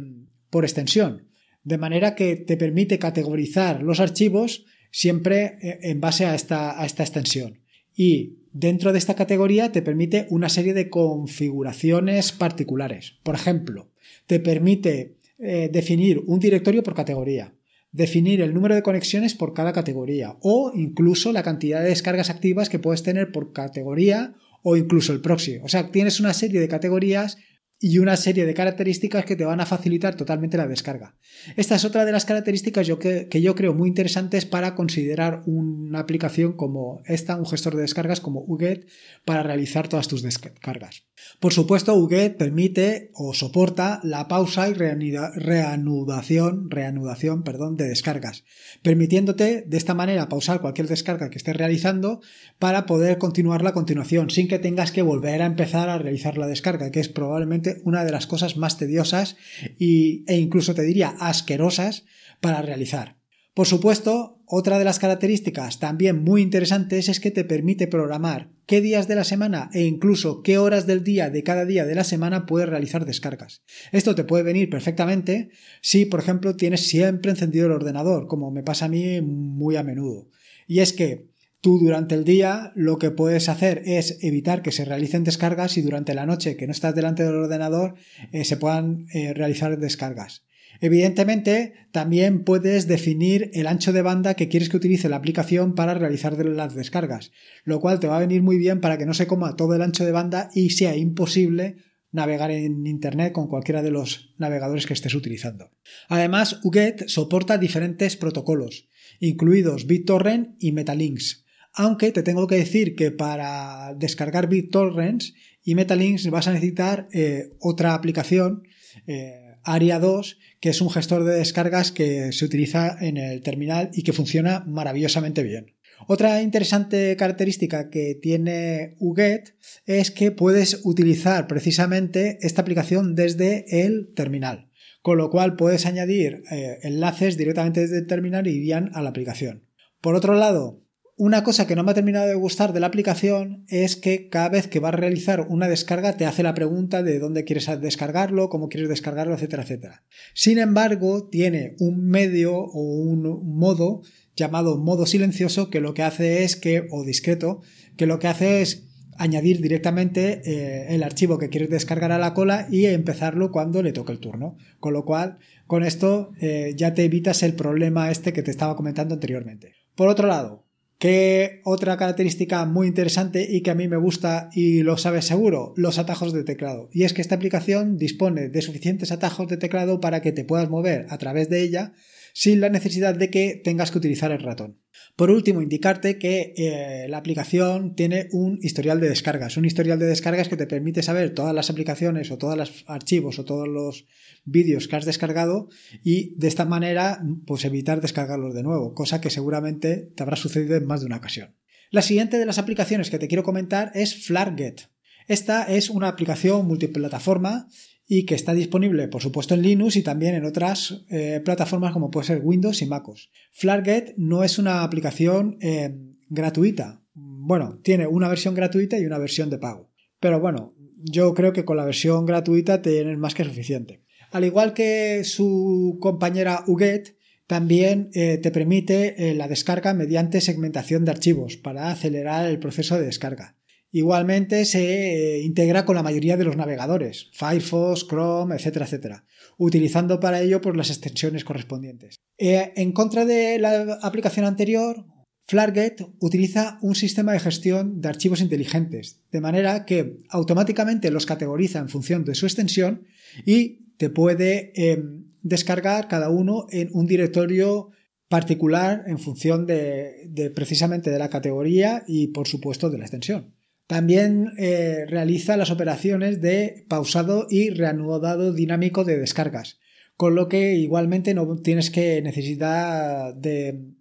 por 0.48 0.64
extensión, 0.64 1.26
de 1.64 1.78
manera 1.78 2.14
que 2.14 2.36
te 2.36 2.56
permite 2.56 2.98
categorizar 2.98 3.82
los 3.82 4.00
archivos 4.00 4.66
siempre 4.90 5.56
en 5.60 6.00
base 6.00 6.24
a 6.26 6.34
esta, 6.34 6.80
a 6.80 6.86
esta 6.86 7.02
extensión. 7.02 7.58
Y 7.96 8.38
dentro 8.52 8.92
de 8.92 8.98
esta 8.98 9.14
categoría 9.14 9.72
te 9.72 9.82
permite 9.82 10.26
una 10.30 10.48
serie 10.48 10.74
de 10.74 10.88
configuraciones 10.88 12.32
particulares. 12.32 13.14
Por 13.22 13.34
ejemplo, 13.34 13.90
te 14.26 14.40
permite 14.40 15.16
eh, 15.38 15.68
definir 15.72 16.22
un 16.26 16.38
directorio 16.38 16.82
por 16.82 16.94
categoría, 16.94 17.54
definir 17.90 18.40
el 18.40 18.54
número 18.54 18.74
de 18.74 18.82
conexiones 18.82 19.34
por 19.34 19.54
cada 19.54 19.72
categoría 19.72 20.36
o 20.40 20.72
incluso 20.74 21.32
la 21.32 21.42
cantidad 21.42 21.82
de 21.82 21.88
descargas 21.88 22.30
activas 22.30 22.68
que 22.68 22.78
puedes 22.78 23.02
tener 23.02 23.32
por 23.32 23.52
categoría 23.52 24.34
o 24.62 24.76
incluso 24.76 25.12
el 25.12 25.20
proxy. 25.20 25.58
O 25.62 25.68
sea, 25.68 25.90
tienes 25.90 26.20
una 26.20 26.32
serie 26.32 26.60
de 26.60 26.68
categorías 26.68 27.38
y 27.80 27.98
una 27.98 28.16
serie 28.16 28.46
de 28.46 28.54
características 28.54 29.24
que 29.24 29.36
te 29.36 29.44
van 29.44 29.60
a 29.60 29.66
facilitar 29.66 30.16
totalmente 30.16 30.56
la 30.56 30.66
descarga. 30.66 31.16
Esta 31.56 31.74
es 31.74 31.84
otra 31.84 32.04
de 32.04 32.12
las 32.12 32.24
características 32.24 32.88
que, 32.98 33.28
que, 33.28 33.42
yo 33.42 33.54
creo 33.54 33.74
muy 33.74 33.88
interesantes 33.88 34.46
para 34.46 34.74
considerar 34.74 35.42
una 35.46 36.00
aplicación 36.00 36.54
como 36.54 37.02
esta, 37.06 37.36
un 37.36 37.46
gestor 37.46 37.76
de 37.76 37.82
descargas 37.82 38.20
como 38.20 38.40
UGET, 38.46 38.88
para 39.24 39.42
realizar 39.42 39.88
todas 39.88 40.08
tus 40.08 40.22
descargas. 40.22 41.04
Por 41.40 41.52
supuesto, 41.52 41.94
UGET 41.94 42.36
permite 42.36 43.10
o 43.14 43.34
soporta 43.34 44.00
la 44.02 44.28
pausa 44.28 44.68
y 44.68 44.74
reanudación, 44.74 46.70
reanudación 46.70 47.42
perdón, 47.42 47.76
de 47.76 47.88
descargas, 47.88 48.44
permitiéndote 48.82 49.64
de 49.66 49.76
esta 49.76 49.94
manera 49.94 50.28
pausar 50.28 50.60
cualquier 50.60 50.88
descarga 50.88 51.30
que 51.30 51.38
estés 51.38 51.56
realizando 51.56 52.20
para 52.58 52.86
poder 52.86 53.18
continuarla 53.18 53.70
a 53.70 53.74
continuación, 53.74 54.30
sin 54.30 54.48
que 54.48 54.58
tengas 54.58 54.92
que 54.92 55.02
volver 55.02 55.42
a 55.42 55.46
empezar 55.46 55.88
a 55.88 55.98
realizar 55.98 56.38
la 56.38 56.46
descarga, 56.46 56.90
que 56.90 57.00
es 57.00 57.08
probablemente 57.08 57.80
una 57.84 58.04
de 58.04 58.12
las 58.12 58.26
cosas 58.26 58.56
más 58.56 58.78
tediosas 58.78 59.36
y, 59.78 60.24
e 60.26 60.36
incluso 60.36 60.74
te 60.74 60.82
diría 60.82 61.14
asquerosas 61.18 62.04
para 62.40 62.62
realizar. 62.62 63.23
Por 63.54 63.68
supuesto, 63.68 64.42
otra 64.46 64.80
de 64.80 64.84
las 64.84 64.98
características 64.98 65.78
también 65.78 66.24
muy 66.24 66.42
interesantes 66.42 67.08
es 67.08 67.20
que 67.20 67.30
te 67.30 67.44
permite 67.44 67.86
programar 67.86 68.50
qué 68.66 68.80
días 68.80 69.06
de 69.06 69.14
la 69.14 69.22
semana 69.22 69.70
e 69.72 69.84
incluso 69.84 70.42
qué 70.42 70.58
horas 70.58 70.88
del 70.88 71.04
día 71.04 71.30
de 71.30 71.44
cada 71.44 71.64
día 71.64 71.84
de 71.84 71.94
la 71.94 72.02
semana 72.02 72.46
puedes 72.46 72.68
realizar 72.68 73.06
descargas. 73.06 73.62
Esto 73.92 74.16
te 74.16 74.24
puede 74.24 74.42
venir 74.42 74.70
perfectamente 74.70 75.50
si, 75.80 76.04
por 76.04 76.18
ejemplo, 76.18 76.56
tienes 76.56 76.88
siempre 76.88 77.30
encendido 77.30 77.66
el 77.66 77.72
ordenador, 77.72 78.26
como 78.26 78.50
me 78.50 78.64
pasa 78.64 78.86
a 78.86 78.88
mí 78.88 79.20
muy 79.20 79.76
a 79.76 79.84
menudo. 79.84 80.28
Y 80.66 80.80
es 80.80 80.92
que 80.92 81.32
Tú 81.64 81.78
durante 81.78 82.14
el 82.14 82.24
día 82.24 82.72
lo 82.74 82.98
que 82.98 83.10
puedes 83.10 83.48
hacer 83.48 83.80
es 83.86 84.18
evitar 84.20 84.60
que 84.60 84.70
se 84.70 84.84
realicen 84.84 85.24
descargas 85.24 85.78
y 85.78 85.80
durante 85.80 86.12
la 86.12 86.26
noche 86.26 86.58
que 86.58 86.66
no 86.66 86.72
estás 86.72 86.94
delante 86.94 87.22
del 87.22 87.36
ordenador 87.36 87.94
eh, 88.32 88.44
se 88.44 88.58
puedan 88.58 89.06
eh, 89.14 89.32
realizar 89.32 89.78
descargas. 89.78 90.44
Evidentemente, 90.80 91.74
también 91.92 92.44
puedes 92.44 92.86
definir 92.86 93.50
el 93.54 93.66
ancho 93.66 93.92
de 93.92 94.02
banda 94.02 94.34
que 94.34 94.48
quieres 94.48 94.68
que 94.68 94.76
utilice 94.76 95.08
la 95.08 95.16
aplicación 95.16 95.74
para 95.74 95.94
realizar 95.94 96.36
las 96.44 96.74
descargas, 96.74 97.32
lo 97.64 97.80
cual 97.80 98.00
te 98.00 98.06
va 98.06 98.16
a 98.16 98.20
venir 98.20 98.42
muy 98.42 98.58
bien 98.58 98.80
para 98.80 98.98
que 98.98 99.06
no 99.06 99.14
se 99.14 99.26
coma 99.26 99.56
todo 99.56 99.74
el 99.74 99.82
ancho 99.82 100.04
de 100.04 100.12
banda 100.12 100.50
y 100.54 100.70
sea 100.70 100.96
imposible 100.96 101.76
navegar 102.10 102.50
en 102.50 102.86
Internet 102.86 103.32
con 103.32 103.48
cualquiera 103.48 103.82
de 103.82 103.90
los 103.90 104.34
navegadores 104.38 104.86
que 104.86 104.94
estés 104.94 105.14
utilizando. 105.14 105.70
Además, 106.08 106.60
UGET 106.62 107.08
soporta 107.08 107.58
diferentes 107.58 108.16
protocolos, 108.16 108.88
incluidos 109.18 109.86
BitTorrent 109.86 110.54
y 110.60 110.72
Metalinks, 110.72 111.44
aunque 111.74 112.12
te 112.12 112.22
tengo 112.22 112.46
que 112.46 112.54
decir 112.54 112.94
que 112.94 113.10
para 113.10 113.94
descargar 113.98 114.48
BitTorrents 114.48 115.34
y 115.64 115.74
Metalinks 115.74 116.30
vas 116.30 116.46
a 116.46 116.52
necesitar 116.52 117.08
eh, 117.12 117.50
otra 117.58 117.94
aplicación, 117.94 118.62
eh, 119.08 119.56
Aria 119.64 119.98
2, 119.98 120.38
que 120.64 120.70
es 120.70 120.80
un 120.80 120.88
gestor 120.88 121.24
de 121.24 121.34
descargas 121.34 121.92
que 121.92 122.32
se 122.32 122.42
utiliza 122.42 122.96
en 122.98 123.18
el 123.18 123.42
terminal 123.42 123.90
y 123.92 124.02
que 124.02 124.14
funciona 124.14 124.64
maravillosamente 124.66 125.42
bien. 125.42 125.74
Otra 126.08 126.40
interesante 126.40 127.14
característica 127.18 127.90
que 127.90 128.14
tiene 128.14 128.96
UGET 128.98 129.56
es 129.84 130.10
que 130.10 130.30
puedes 130.30 130.80
utilizar 130.84 131.48
precisamente 131.48 132.38
esta 132.40 132.62
aplicación 132.62 133.14
desde 133.14 133.84
el 133.84 134.14
terminal, 134.14 134.70
con 135.02 135.18
lo 135.18 135.28
cual 135.28 135.54
puedes 135.54 135.84
añadir 135.84 136.42
eh, 136.50 136.78
enlaces 136.82 137.36
directamente 137.36 137.80
desde 137.82 137.98
el 137.98 138.06
terminal 138.06 138.46
y 138.46 138.52
irían 138.52 138.90
a 138.94 139.02
la 139.02 139.10
aplicación. 139.10 139.68
Por 140.00 140.14
otro 140.14 140.32
lado, 140.32 140.82
una 141.16 141.44
cosa 141.44 141.66
que 141.66 141.76
no 141.76 141.84
me 141.84 141.92
ha 141.92 141.94
terminado 141.94 142.26
de 142.26 142.34
gustar 142.34 142.72
de 142.72 142.80
la 142.80 142.88
aplicación 142.88 143.64
es 143.68 143.94
que 143.94 144.28
cada 144.28 144.48
vez 144.48 144.66
que 144.66 144.80
vas 144.80 144.94
a 144.94 144.96
realizar 144.96 145.46
una 145.48 145.68
descarga 145.68 146.16
te 146.16 146.26
hace 146.26 146.42
la 146.42 146.54
pregunta 146.54 147.02
de 147.04 147.20
dónde 147.20 147.44
quieres 147.44 147.68
descargarlo, 147.80 148.48
cómo 148.48 148.68
quieres 148.68 148.88
descargarlo, 148.88 149.34
etcétera, 149.34 149.62
etcétera. 149.62 150.04
Sin 150.34 150.58
embargo, 150.58 151.28
tiene 151.28 151.76
un 151.78 152.08
medio 152.08 152.56
o 152.56 152.80
un 152.80 153.22
modo 153.56 154.02
llamado 154.34 154.76
modo 154.78 155.06
silencioso 155.06 155.70
que 155.70 155.80
lo 155.80 155.94
que 155.94 156.02
hace 156.02 156.42
es 156.42 156.56
que, 156.56 156.88
o 156.90 157.04
discreto, 157.04 157.62
que 157.96 158.06
lo 158.06 158.18
que 158.18 158.26
hace 158.26 158.62
es 158.62 158.88
añadir 159.16 159.60
directamente 159.60 160.42
eh, 160.44 160.94
el 160.94 161.04
archivo 161.04 161.38
que 161.38 161.48
quieres 161.48 161.70
descargar 161.70 162.10
a 162.10 162.18
la 162.18 162.34
cola 162.34 162.66
y 162.68 162.86
empezarlo 162.86 163.52
cuando 163.52 163.84
le 163.84 163.92
toque 163.92 164.10
el 164.10 164.18
turno. 164.18 164.56
Con 164.80 164.92
lo 164.92 165.04
cual, 165.04 165.38
con 165.68 165.84
esto 165.84 166.32
eh, 166.40 166.74
ya 166.76 166.94
te 166.94 167.04
evitas 167.04 167.44
el 167.44 167.54
problema 167.54 168.10
este 168.10 168.32
que 168.32 168.42
te 168.42 168.50
estaba 168.50 168.74
comentando 168.74 169.14
anteriormente. 169.14 169.74
Por 169.94 170.08
otro 170.08 170.26
lado, 170.26 170.64
¿Qué 171.04 171.60
otra 171.64 171.98
característica 171.98 172.64
muy 172.64 172.86
interesante 172.86 173.46
y 173.46 173.60
que 173.60 173.70
a 173.70 173.74
mí 173.74 173.88
me 173.88 173.98
gusta 173.98 174.48
y 174.54 174.82
lo 174.82 174.96
sabes 174.96 175.26
seguro? 175.26 175.74
Los 175.76 175.98
atajos 175.98 176.32
de 176.32 176.44
teclado. 176.44 176.88
Y 176.94 177.02
es 177.02 177.12
que 177.12 177.20
esta 177.20 177.34
aplicación 177.34 177.98
dispone 177.98 178.48
de 178.48 178.62
suficientes 178.62 179.12
atajos 179.12 179.48
de 179.48 179.58
teclado 179.58 180.00
para 180.00 180.22
que 180.22 180.32
te 180.32 180.44
puedas 180.44 180.70
mover 180.70 181.04
a 181.10 181.18
través 181.18 181.50
de 181.50 181.60
ella 181.60 181.92
sin 182.34 182.60
la 182.60 182.68
necesidad 182.68 183.14
de 183.14 183.30
que 183.30 183.60
tengas 183.62 183.92
que 183.92 183.98
utilizar 183.98 184.32
el 184.32 184.42
ratón. 184.42 184.80
Por 185.14 185.30
último, 185.30 185.62
indicarte 185.62 186.18
que 186.18 186.52
eh, 186.56 187.06
la 187.08 187.18
aplicación 187.18 187.94
tiene 187.94 188.26
un 188.32 188.58
historial 188.60 189.00
de 189.00 189.08
descargas, 189.08 189.56
un 189.56 189.64
historial 189.64 190.00
de 190.00 190.06
descargas 190.06 190.48
que 190.48 190.56
te 190.56 190.66
permite 190.66 191.04
saber 191.04 191.30
todas 191.30 191.54
las 191.54 191.70
aplicaciones 191.70 192.32
o 192.32 192.36
todos 192.36 192.58
los 192.58 192.84
archivos 192.88 193.38
o 193.38 193.44
todos 193.44 193.68
los 193.68 194.06
vídeos 194.44 194.88
que 194.88 194.96
has 194.96 195.04
descargado 195.04 195.68
y 196.02 196.34
de 196.36 196.48
esta 196.48 196.64
manera 196.64 197.22
pues 197.46 197.64
evitar 197.64 198.00
descargarlos 198.00 198.52
de 198.52 198.64
nuevo, 198.64 198.94
cosa 198.94 199.20
que 199.20 199.30
seguramente 199.30 200.10
te 200.16 200.22
habrá 200.24 200.34
sucedido 200.34 200.74
en 200.74 200.86
más 200.86 201.00
de 201.00 201.06
una 201.06 201.18
ocasión. 201.18 201.54
La 201.92 202.02
siguiente 202.02 202.38
de 202.38 202.46
las 202.46 202.58
aplicaciones 202.58 203.10
que 203.10 203.20
te 203.20 203.28
quiero 203.28 203.44
comentar 203.44 203.92
es 203.94 204.26
Flarget. 204.26 204.90
Esta 205.28 205.62
es 205.62 205.88
una 205.88 206.08
aplicación 206.08 206.66
multiplataforma 206.66 207.68
y 208.06 208.26
que 208.26 208.34
está 208.34 208.52
disponible, 208.52 209.08
por 209.08 209.22
supuesto, 209.22 209.54
en 209.54 209.62
Linux 209.62 209.96
y 209.96 210.02
también 210.02 210.34
en 210.34 210.44
otras 210.44 211.04
eh, 211.10 211.40
plataformas 211.44 211.92
como 211.92 212.10
puede 212.10 212.26
ser 212.26 212.42
Windows 212.42 212.82
y 212.82 212.86
MacOS. 212.86 213.30
Flarget 213.52 214.14
no 214.16 214.44
es 214.44 214.58
una 214.58 214.82
aplicación 214.82 215.56
eh, 215.60 215.96
gratuita. 216.28 217.02
Bueno, 217.14 217.80
tiene 217.82 218.06
una 218.06 218.28
versión 218.28 218.54
gratuita 218.54 218.98
y 218.98 219.06
una 219.06 219.18
versión 219.18 219.48
de 219.48 219.58
pago. 219.58 219.90
Pero 220.20 220.40
bueno, 220.40 220.74
yo 220.98 221.32
creo 221.34 221.52
que 221.52 221.64
con 221.64 221.76
la 221.76 221.84
versión 221.84 222.26
gratuita 222.26 222.82
tienes 222.82 223.18
más 223.18 223.34
que 223.34 223.44
suficiente. 223.44 224.02
Al 224.32 224.44
igual 224.44 224.74
que 224.74 225.22
su 225.24 225.98
compañera 226.00 226.64
UGET, 226.66 227.16
también 227.46 228.10
eh, 228.14 228.38
te 228.38 228.50
permite 228.50 229.34
la 229.34 229.48
descarga 229.48 229.92
mediante 229.92 230.40
segmentación 230.40 231.04
de 231.04 231.10
archivos 231.10 231.56
para 231.56 231.90
acelerar 231.90 232.46
el 232.46 232.58
proceso 232.58 232.98
de 232.98 233.04
descarga. 233.04 233.56
Igualmente 233.94 234.64
se 234.64 235.36
eh, 235.36 235.42
integra 235.42 235.84
con 235.84 235.94
la 235.94 236.02
mayoría 236.02 236.36
de 236.36 236.42
los 236.42 236.56
navegadores, 236.56 237.30
Firefox, 237.32 238.08
Chrome, 238.08 238.56
etcétera, 238.56 238.86
etcétera, 238.86 239.24
utilizando 239.56 240.18
para 240.18 240.42
ello 240.42 240.60
pues, 240.60 240.76
las 240.76 240.90
extensiones 240.90 241.44
correspondientes. 241.44 242.16
Eh, 242.36 242.72
en 242.74 242.90
contra 242.90 243.24
de 243.24 243.60
la 243.60 244.00
aplicación 244.02 244.46
anterior, 244.46 245.06
Flarget 245.46 246.04
utiliza 246.18 246.76
un 246.82 246.96
sistema 246.96 247.34
de 247.34 247.38
gestión 247.38 248.00
de 248.00 248.08
archivos 248.08 248.40
inteligentes, 248.40 249.20
de 249.30 249.40
manera 249.40 249.84
que 249.84 250.18
automáticamente 250.28 251.12
los 251.12 251.24
categoriza 251.24 251.78
en 251.78 251.88
función 251.88 252.24
de 252.24 252.34
su 252.34 252.46
extensión 252.46 253.06
y 253.46 253.94
te 253.96 254.10
puede 254.10 254.72
em, 254.74 255.26
descargar 255.42 256.08
cada 256.08 256.30
uno 256.30 256.66
en 256.70 256.90
un 256.94 257.06
directorio 257.06 257.90
particular 258.26 259.04
en 259.06 259.20
función 259.20 259.66
de 259.66 260.52
precisamente 260.52 261.10
de 261.10 261.18
la 261.20 261.30
categoría 261.30 262.02
y 262.08 262.28
por 262.28 262.48
supuesto 262.48 262.90
de 262.90 262.98
la 262.98 263.04
extensión. 263.04 263.53
También 263.86 264.52
eh, 264.58 265.04
realiza 265.06 265.56
las 265.56 265.70
operaciones 265.70 266.40
de 266.40 266.86
pausado 266.88 267.46
y 267.50 267.70
reanudado 267.70 268.52
dinámico 268.52 269.04
de 269.04 269.18
descargas, 269.18 269.78
con 270.16 270.34
lo 270.34 270.48
que 270.48 270.74
igualmente 270.74 271.34
no 271.34 271.60
tienes 271.60 271.90
que 271.90 272.22
necesitar 272.22 273.34
de, 273.34 273.92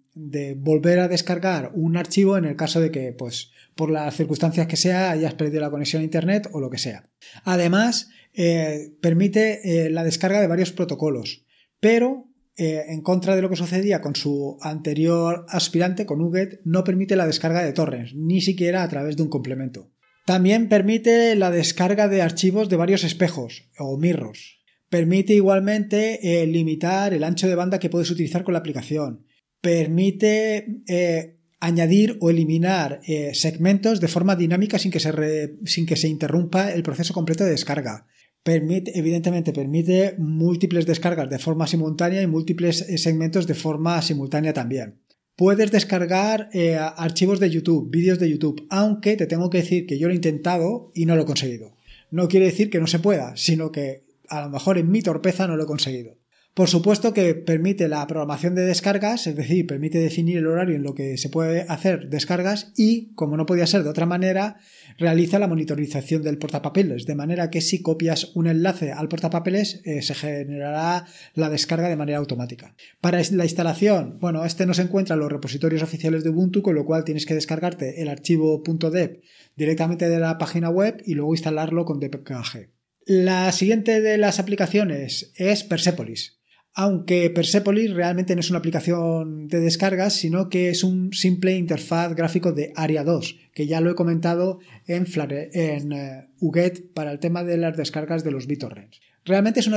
volver 0.56 1.00
a 1.00 1.08
descargar 1.08 1.72
un 1.74 1.96
archivo 1.96 2.38
en 2.38 2.46
el 2.46 2.56
caso 2.56 2.80
de 2.80 2.90
que, 2.90 3.12
pues, 3.12 3.50
por 3.74 3.90
las 3.90 4.16
circunstancias 4.16 4.66
que 4.68 4.76
sea, 4.76 5.10
hayas 5.10 5.34
perdido 5.34 5.60
la 5.60 5.70
conexión 5.70 6.00
a 6.00 6.04
Internet 6.04 6.48
o 6.52 6.60
lo 6.60 6.70
que 6.70 6.78
sea. 6.78 7.10
Además, 7.44 8.08
eh, 8.32 8.94
permite 9.02 9.86
eh, 9.86 9.90
la 9.90 10.04
descarga 10.04 10.40
de 10.40 10.46
varios 10.46 10.72
protocolos, 10.72 11.44
pero 11.80 12.28
eh, 12.56 12.84
en 12.88 13.00
contra 13.02 13.34
de 13.34 13.42
lo 13.42 13.50
que 13.50 13.56
sucedía 13.56 14.00
con 14.00 14.14
su 14.14 14.58
anterior 14.60 15.44
aspirante, 15.48 16.06
con 16.06 16.20
UGET, 16.20 16.60
no 16.64 16.84
permite 16.84 17.16
la 17.16 17.26
descarga 17.26 17.64
de 17.64 17.72
torrents, 17.72 18.14
ni 18.14 18.40
siquiera 18.40 18.82
a 18.82 18.88
través 18.88 19.16
de 19.16 19.24
un 19.24 19.28
complemento. 19.28 19.90
También 20.24 20.68
permite 20.68 21.34
la 21.34 21.50
descarga 21.50 22.06
de 22.08 22.22
archivos 22.22 22.68
de 22.68 22.76
varios 22.76 23.02
espejos 23.02 23.70
o 23.78 23.98
mirrors. 23.98 24.58
Permite 24.88 25.34
igualmente 25.34 26.42
eh, 26.42 26.46
limitar 26.46 27.12
el 27.12 27.24
ancho 27.24 27.48
de 27.48 27.56
banda 27.56 27.80
que 27.80 27.90
puedes 27.90 28.10
utilizar 28.10 28.44
con 28.44 28.52
la 28.52 28.60
aplicación. 28.60 29.26
Permite 29.60 30.82
eh, 30.86 31.40
añadir 31.58 32.18
o 32.20 32.30
eliminar 32.30 33.00
segmentos 33.32 34.00
de 34.00 34.08
forma 34.08 34.36
dinámica 34.36 34.78
sin 34.78 34.92
que 34.92 35.96
se 35.96 36.08
interrumpa 36.08 36.70
el 36.70 36.82
proceso 36.82 37.14
completo 37.14 37.44
de 37.44 37.50
descarga 37.50 38.06
permite, 38.44 38.96
evidentemente 38.96 39.52
permite 39.52 40.14
múltiples 40.18 40.86
descargas 40.86 41.28
de 41.28 41.40
forma 41.40 41.66
simultánea 41.66 42.22
y 42.22 42.28
múltiples 42.28 42.82
eh, 42.82 42.98
segmentos 42.98 43.46
de 43.48 43.54
forma 43.54 44.00
simultánea 44.02 44.52
también. 44.52 45.00
Puedes 45.34 45.72
descargar 45.72 46.50
eh, 46.52 46.76
archivos 46.78 47.40
de 47.40 47.50
YouTube, 47.50 47.90
vídeos 47.90 48.20
de 48.20 48.30
YouTube, 48.30 48.64
aunque 48.70 49.16
te 49.16 49.26
tengo 49.26 49.50
que 49.50 49.58
decir 49.58 49.86
que 49.86 49.98
yo 49.98 50.06
lo 50.06 50.12
he 50.12 50.16
intentado 50.16 50.92
y 50.94 51.06
no 51.06 51.16
lo 51.16 51.22
he 51.22 51.26
conseguido. 51.26 51.74
No 52.12 52.28
quiere 52.28 52.46
decir 52.46 52.70
que 52.70 52.78
no 52.78 52.86
se 52.86 53.00
pueda, 53.00 53.36
sino 53.36 53.72
que 53.72 54.04
a 54.28 54.42
lo 54.42 54.50
mejor 54.50 54.78
en 54.78 54.90
mi 54.90 55.02
torpeza 55.02 55.48
no 55.48 55.56
lo 55.56 55.64
he 55.64 55.66
conseguido. 55.66 56.18
Por 56.54 56.68
supuesto 56.68 57.12
que 57.12 57.34
permite 57.34 57.88
la 57.88 58.06
programación 58.06 58.54
de 58.54 58.64
descargas, 58.64 59.26
es 59.26 59.34
decir, 59.34 59.66
permite 59.66 59.98
definir 59.98 60.38
el 60.38 60.46
horario 60.46 60.76
en 60.76 60.84
lo 60.84 60.94
que 60.94 61.18
se 61.18 61.28
puede 61.28 61.62
hacer 61.68 62.08
descargas 62.10 62.72
y, 62.76 63.12
como 63.14 63.36
no 63.36 63.44
podía 63.44 63.66
ser 63.66 63.82
de 63.82 63.90
otra 63.90 64.06
manera, 64.06 64.58
realiza 64.96 65.40
la 65.40 65.48
monitorización 65.48 66.22
del 66.22 66.38
portapapeles, 66.38 67.06
de 67.06 67.16
manera 67.16 67.50
que 67.50 67.60
si 67.60 67.82
copias 67.82 68.30
un 68.36 68.46
enlace 68.46 68.92
al 68.92 69.08
portapapeles 69.08 69.80
eh, 69.84 70.00
se 70.02 70.14
generará 70.14 71.06
la 71.34 71.50
descarga 71.50 71.88
de 71.88 71.96
manera 71.96 72.18
automática. 72.18 72.76
Para 73.00 73.20
la 73.32 73.44
instalación, 73.44 74.18
bueno, 74.20 74.44
este 74.44 74.64
no 74.64 74.74
se 74.74 74.82
encuentra 74.82 75.14
en 75.14 75.20
los 75.22 75.32
repositorios 75.32 75.82
oficiales 75.82 76.22
de 76.22 76.30
Ubuntu, 76.30 76.62
con 76.62 76.76
lo 76.76 76.84
cual 76.84 77.02
tienes 77.02 77.26
que 77.26 77.34
descargarte 77.34 78.00
el 78.00 78.08
archivo 78.08 78.62
.deb 78.64 79.22
directamente 79.56 80.08
de 80.08 80.20
la 80.20 80.38
página 80.38 80.70
web 80.70 81.02
y 81.04 81.14
luego 81.14 81.34
instalarlo 81.34 81.84
con 81.84 81.98
dpkg. 81.98 82.70
La 83.06 83.50
siguiente 83.50 84.00
de 84.00 84.18
las 84.18 84.38
aplicaciones 84.38 85.32
es 85.34 85.64
Persepolis. 85.64 86.43
Aunque 86.74 87.30
Persepolis 87.30 87.92
realmente 87.92 88.34
no 88.34 88.40
es 88.40 88.50
una 88.50 88.58
aplicación 88.58 89.46
de 89.46 89.60
descargas, 89.60 90.14
sino 90.14 90.48
que 90.48 90.70
es 90.70 90.82
un 90.82 91.12
simple 91.12 91.56
interfaz 91.56 92.14
gráfico 92.14 92.52
de 92.52 92.72
ARIA 92.74 93.04
2, 93.04 93.36
que 93.54 93.68
ya 93.68 93.80
lo 93.80 93.92
he 93.92 93.94
comentado 93.94 94.58
en, 94.88 95.06
en 95.52 95.92
eh, 95.92 96.28
UGET 96.40 96.92
para 96.92 97.12
el 97.12 97.20
tema 97.20 97.44
de 97.44 97.58
las 97.58 97.76
descargas 97.76 98.24
de 98.24 98.32
los 98.32 98.48
BitTorrents. 98.48 99.00
Realmente 99.24 99.60
es 99.60 99.68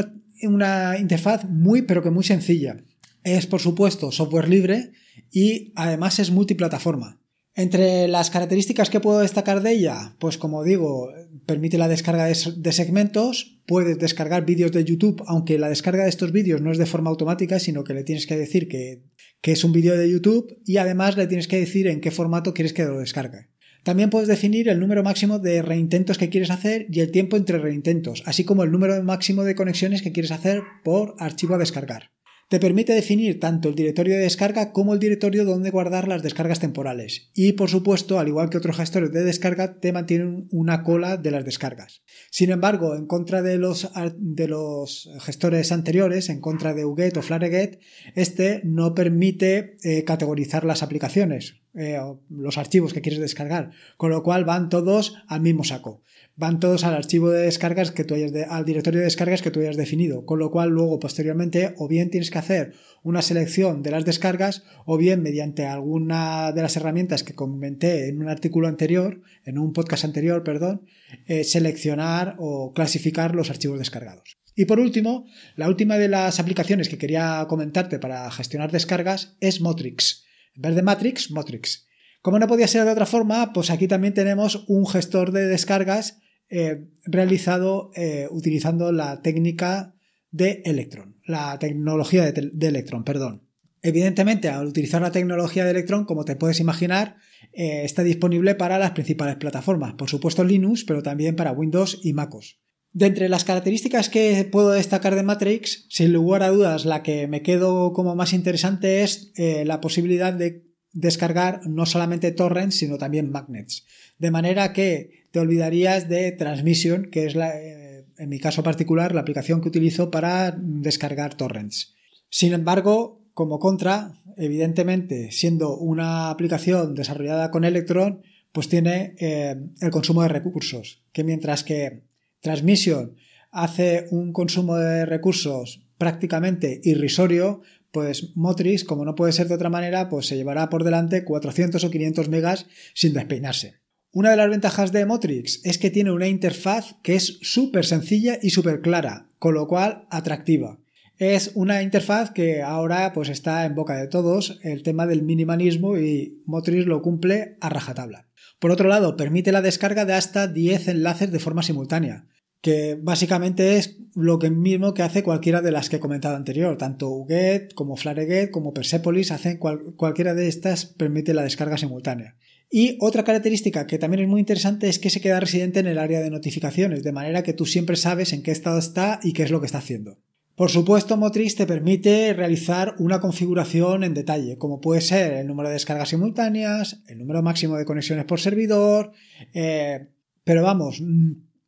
una 0.41 0.97
interfaz 0.97 1.45
muy 1.45 1.83
pero 1.83 2.01
que 2.01 2.09
muy 2.09 2.23
sencilla. 2.23 2.77
Es 3.23 3.45
por 3.45 3.61
supuesto 3.61 4.11
software 4.11 4.49
libre 4.49 4.91
y 5.31 5.71
además 5.75 6.17
es 6.17 6.31
multiplataforma. 6.31 7.19
Entre 7.57 8.07
las 8.07 8.29
características 8.29 8.91
que 8.91 8.99
puedo 8.99 9.17
destacar 9.17 9.63
de 9.63 9.71
ella, 9.71 10.15
pues 10.19 10.37
como 10.37 10.63
digo, 10.63 11.11
permite 11.47 11.79
la 11.79 11.87
descarga 11.87 12.25
de 12.27 12.71
segmentos, 12.71 13.59
puedes 13.65 13.97
descargar 13.97 14.45
vídeos 14.45 14.71
de 14.71 14.85
YouTube, 14.85 15.23
aunque 15.25 15.57
la 15.57 15.67
descarga 15.67 16.03
de 16.03 16.09
estos 16.09 16.31
vídeos 16.31 16.61
no 16.61 16.71
es 16.71 16.77
de 16.77 16.85
forma 16.85 17.09
automática, 17.09 17.57
sino 17.57 17.83
que 17.83 17.95
le 17.95 18.03
tienes 18.03 18.27
que 18.27 18.37
decir 18.37 18.67
que, 18.67 19.01
es 19.41 19.63
un 19.63 19.71
vídeo 19.71 19.97
de 19.97 20.07
YouTube 20.07 20.55
y 20.65 20.77
además 20.77 21.17
le 21.17 21.25
tienes 21.25 21.47
que 21.47 21.57
decir 21.57 21.87
en 21.87 21.99
qué 21.99 22.11
formato 22.11 22.53
quieres 22.53 22.73
que 22.73 22.85
lo 22.85 22.99
descargue. 22.99 23.47
También 23.83 24.11
puedes 24.11 24.27
definir 24.27 24.69
el 24.69 24.79
número 24.79 25.01
máximo 25.01 25.39
de 25.39 25.63
reintentos 25.63 26.19
que 26.19 26.29
quieres 26.29 26.51
hacer 26.51 26.85
y 26.91 26.99
el 26.99 27.09
tiempo 27.09 27.37
entre 27.37 27.57
reintentos, 27.57 28.21
así 28.27 28.43
como 28.43 28.61
el 28.61 28.71
número 28.71 29.01
máximo 29.01 29.43
de 29.43 29.55
conexiones 29.55 30.03
que 30.03 30.11
quieres 30.11 30.31
hacer 30.31 30.61
por 30.83 31.15
archivo 31.17 31.55
a 31.55 31.57
descargar. 31.57 32.11
Te 32.49 32.61
permite 32.61 32.93
definir 32.93 33.41
tanto 33.41 33.67
el 33.67 33.75
directorio 33.75 34.15
de 34.15 34.21
descarga 34.21 34.71
como 34.71 34.93
el 34.93 34.99
directorio 34.99 35.43
donde 35.43 35.69
guardar 35.69 36.07
las 36.07 36.23
descargas 36.23 36.61
temporales. 36.61 37.29
Y 37.33 37.53
por 37.53 37.69
supuesto, 37.69 38.19
al 38.19 38.29
igual 38.29 38.49
que 38.49 38.57
otros 38.57 38.77
gestores 38.77 39.11
de 39.11 39.25
descarga, 39.25 39.79
te 39.79 39.91
mantienen 39.91 40.47
una 40.51 40.83
cola 40.83 41.17
de 41.17 41.31
las 41.31 41.43
descargas. 41.43 42.03
Sin 42.31 42.51
embargo, 42.51 42.95
en 42.95 43.05
contra 43.05 43.41
de 43.41 43.57
los, 43.57 43.91
de 44.15 44.47
los 44.47 45.09
gestores 45.19 45.73
anteriores, 45.73 46.29
en 46.29 46.39
contra 46.39 46.73
de 46.73 46.85
UGET 46.85 47.17
o 47.17 47.21
Flareget, 47.21 47.81
este 48.15 48.61
no 48.63 48.93
permite 48.95 49.75
eh, 49.83 50.05
categorizar 50.05 50.63
las 50.63 50.83
aplicaciones, 50.83 51.61
eh, 51.77 51.99
los 52.29 52.57
archivos 52.57 52.93
que 52.93 53.01
quieres 53.01 53.19
descargar, 53.19 53.71
con 53.97 54.09
lo 54.09 54.23
cual 54.23 54.45
van 54.45 54.69
todos 54.69 55.15
al 55.27 55.41
mismo 55.41 55.63
saco 55.63 56.01
van 56.37 56.59
todos 56.59 56.83
al 56.83 56.93
archivo 56.93 57.31
de 57.31 57.41
descargas 57.41 57.91
que 57.91 58.03
tú 58.03 58.13
hayas 58.13 58.31
al 58.49 58.63
directorio 58.63 58.99
de 58.99 59.05
descargas 59.05 59.41
que 59.41 59.49
tú 59.49 59.59
hayas 59.59 59.75
definido, 59.75 60.25
con 60.25 60.37
lo 60.37 60.51
cual 60.51 60.69
luego 60.69 60.99
posteriormente 60.99 61.73
o 61.77 61.87
bien 61.87 62.11
tienes 62.11 62.29
que 62.29 62.37
hacer 62.37 62.73
una 63.03 63.23
selección 63.23 63.81
de 63.81 63.91
las 63.91 64.05
descargas 64.05 64.63
o 64.85 64.97
bien 64.97 65.23
mediante 65.23 65.65
alguna 65.65 66.51
de 66.51 66.61
las 66.61 66.77
herramientas 66.77 67.23
que 67.23 67.33
comenté 67.33 68.07
en 68.07 68.21
un 68.21 68.29
artículo 68.29 68.67
anterior, 68.67 69.21
en 69.45 69.57
un 69.57 69.73
podcast 69.73 70.05
anterior, 70.05 70.43
perdón, 70.43 70.83
eh, 71.25 71.43
seleccionar 71.43 72.35
o 72.37 72.71
clasificar 72.71 73.33
los 73.33 73.49
archivos 73.49 73.79
descargados. 73.79 74.37
Y 74.55 74.65
por 74.65 74.79
último, 74.79 75.25
la 75.55 75.67
última 75.67 75.97
de 75.97 76.07
las 76.07 76.39
aplicaciones 76.39 76.87
que 76.87 76.97
quería 76.99 77.45
comentarte 77.49 77.97
para 77.97 78.29
gestionar 78.31 78.71
descargas 78.71 79.35
es 79.39 79.59
Motrix. 79.59 80.26
En 80.57 80.61
vez 80.61 80.75
de 80.75 80.81
Matrix, 80.81 81.31
Motrix. 81.31 81.87
Como 82.21 82.39
no 82.39 82.47
podía 82.47 82.67
ser 82.67 82.83
de 82.83 82.91
otra 82.91 83.05
forma, 83.05 83.53
pues 83.53 83.69
aquí 83.69 83.87
también 83.87 84.13
tenemos 84.13 84.65
un 84.67 84.85
gestor 84.85 85.31
de 85.31 85.45
descargas 85.45 86.19
eh, 86.49 86.87
realizado 87.05 87.91
eh, 87.95 88.27
utilizando 88.31 88.91
la 88.91 89.21
técnica 89.21 89.93
de 90.31 90.61
Electron, 90.65 91.17
la 91.25 91.57
tecnología 91.59 92.31
de, 92.31 92.67
Electron, 92.67 93.03
perdón. 93.03 93.47
Evidentemente, 93.81 94.49
al 94.49 94.67
utilizar 94.67 95.01
la 95.01 95.11
tecnología 95.11 95.63
de 95.63 95.71
Electron, 95.71 96.05
como 96.05 96.25
te 96.25 96.35
puedes 96.35 96.59
imaginar, 96.59 97.17
eh, 97.53 97.83
está 97.83 98.03
disponible 98.03 98.55
para 98.55 98.79
las 98.79 98.91
principales 98.91 99.35
plataformas, 99.35 99.93
por 99.93 100.09
supuesto 100.09 100.43
Linux, 100.43 100.83
pero 100.85 101.03
también 101.03 101.35
para 101.35 101.51
Windows 101.51 101.99
y 102.03 102.13
MacOS. 102.13 102.59
De 102.97 103.05
entre 103.05 103.29
las 103.29 103.43
características 103.43 104.09
que 104.09 104.43
puedo 104.51 104.71
destacar 104.71 105.13
de 105.13 105.21
Matrix, 105.21 105.85
sin 105.87 106.11
lugar 106.13 106.41
a 106.41 106.49
dudas, 106.49 106.83
la 106.83 107.03
que 107.03 107.27
me 107.27 107.43
quedo 107.43 107.93
como 107.93 108.15
más 108.15 108.33
interesante 108.33 109.03
es 109.03 109.33
la 109.37 109.81
posibilidad 109.81 110.33
de 110.33 110.63
descargar 110.93 111.61
no 111.67 111.85
solamente 111.85 112.31
torrents, 112.31 112.77
sino 112.79 112.97
también 112.97 113.29
magnets. 113.29 113.85
De 114.17 114.31
manera 114.31 114.73
que 114.73 115.27
te 115.29 115.37
olvidarías 115.37 116.09
de 116.09 116.31
Transmission, 116.31 117.11
que 117.11 117.27
es 117.27 117.35
la, 117.35 117.61
eh, 117.61 118.07
en 118.17 118.29
mi 118.29 118.39
caso 118.39 118.63
particular 118.63 119.13
la 119.13 119.21
aplicación 119.21 119.61
que 119.61 119.69
utilizo 119.69 120.09
para 120.09 120.57
descargar 120.59 121.35
torrents. 121.35 121.93
Sin 122.31 122.53
embargo, 122.53 123.21
como 123.35 123.59
contra, 123.59 124.23
evidentemente, 124.37 125.31
siendo 125.31 125.77
una 125.77 126.31
aplicación 126.31 126.95
desarrollada 126.95 127.51
con 127.51 127.63
Electron, 127.63 128.23
pues 128.51 128.69
tiene 128.69 129.13
eh, 129.19 129.55
el 129.81 129.91
consumo 129.91 130.23
de 130.23 130.29
recursos, 130.29 131.03
que 131.11 131.23
mientras 131.23 131.63
que 131.63 132.06
Transmission 132.41 133.15
hace 133.51 134.07
un 134.11 134.33
consumo 134.33 134.77
de 134.77 135.05
recursos 135.05 135.81
prácticamente 135.97 136.79
irrisorio, 136.83 137.61
pues 137.91 138.35
Motrix, 138.35 138.83
como 138.83 139.05
no 139.05 139.15
puede 139.15 139.31
ser 139.31 139.47
de 139.47 139.55
otra 139.55 139.69
manera, 139.69 140.09
pues 140.09 140.27
se 140.27 140.35
llevará 140.35 140.69
por 140.69 140.83
delante 140.83 141.23
400 141.23 141.83
o 141.83 141.89
500 141.89 142.29
megas 142.29 142.67
sin 142.93 143.13
despeinarse. 143.13 143.81
Una 144.11 144.31
de 144.31 144.37
las 144.37 144.49
ventajas 144.49 144.91
de 144.91 145.05
Motrix 145.05 145.61
es 145.63 145.77
que 145.77 145.91
tiene 145.91 146.11
una 146.11 146.27
interfaz 146.27 146.95
que 147.03 147.15
es 147.15 147.39
súper 147.41 147.85
sencilla 147.85 148.37
y 148.41 148.51
súper 148.51 148.81
clara, 148.81 149.29
con 149.39 149.53
lo 149.53 149.67
cual 149.67 150.07
atractiva. 150.09 150.79
Es 151.17 151.51
una 151.55 151.81
interfaz 151.81 152.31
que 152.31 152.61
ahora 152.61 153.11
pues 153.13 153.29
está 153.29 153.65
en 153.65 153.73
boca 153.73 153.95
de 153.95 154.07
todos 154.07 154.59
el 154.63 154.83
tema 154.83 155.07
del 155.07 155.23
minimalismo 155.23 155.97
y 155.97 156.43
Motrix 156.45 156.85
lo 156.85 157.01
cumple 157.01 157.57
a 157.59 157.69
rajatabla. 157.69 158.27
Por 158.59 158.71
otro 158.71 158.89
lado, 158.89 159.17
permite 159.17 159.51
la 159.51 159.61
descarga 159.61 160.05
de 160.05 160.13
hasta 160.13 160.47
10 160.47 160.87
enlaces 160.87 161.31
de 161.31 161.39
forma 161.39 161.61
simultánea, 161.61 162.25
que 162.61 162.97
básicamente 162.99 163.77
es 163.77 163.97
lo 164.15 164.39
que 164.39 164.49
mismo 164.49 164.93
que 164.93 165.03
hace 165.03 165.23
cualquiera 165.23 165.61
de 165.61 165.71
las 165.71 165.89
que 165.89 165.97
he 165.97 165.99
comentado 165.99 166.35
anterior, 166.35 166.75
tanto 166.77 167.09
UGET 167.09 167.73
como 167.75 167.97
Flareget 167.97 168.49
como 168.49 168.73
Persepolis 168.73 169.31
hacen 169.31 169.57
cualquiera 169.57 170.33
de 170.33 170.47
estas 170.47 170.85
permite 170.85 171.35
la 171.35 171.43
descarga 171.43 171.77
simultánea. 171.77 172.35
Y 172.69 172.97
otra 172.99 173.23
característica 173.23 173.87
que 173.87 173.99
también 173.99 174.23
es 174.23 174.29
muy 174.29 174.39
interesante 174.39 174.89
es 174.89 174.99
que 174.99 175.09
se 175.09 175.21
queda 175.21 175.39
residente 175.39 175.79
en 175.79 175.87
el 175.87 175.99
área 175.99 176.19
de 176.19 176.31
notificaciones, 176.31 177.03
de 177.03 177.11
manera 177.13 177.43
que 177.43 177.53
tú 177.53 177.65
siempre 177.65 177.95
sabes 177.95 178.33
en 178.33 178.43
qué 178.43 178.51
estado 178.51 178.79
está 178.79 179.19
y 179.23 179.33
qué 179.33 179.43
es 179.43 179.51
lo 179.51 179.59
que 179.59 179.67
está 179.67 179.77
haciendo. 179.77 180.17
Por 180.57 180.71
supuesto, 180.71 181.17
Motrix 181.17 181.55
te 181.55 181.67
permite 181.67 182.33
realizar 182.33 182.95
una 182.97 183.19
configuración 183.19 184.03
en 184.03 184.15
detalle, 184.15 184.57
como 184.57 184.81
puede 184.81 185.01
ser 185.01 185.33
el 185.33 185.45
número 185.45 185.69
de 185.69 185.73
descargas 185.73 186.09
simultáneas, 186.09 187.03
el 187.07 187.19
número 187.19 187.43
máximo 187.43 187.77
de 187.77 187.85
conexiones 187.85 188.25
por 188.25 188.39
servidor, 188.39 189.11
eh, 189.53 190.07
pero 190.43 190.63
vamos, 190.63 190.99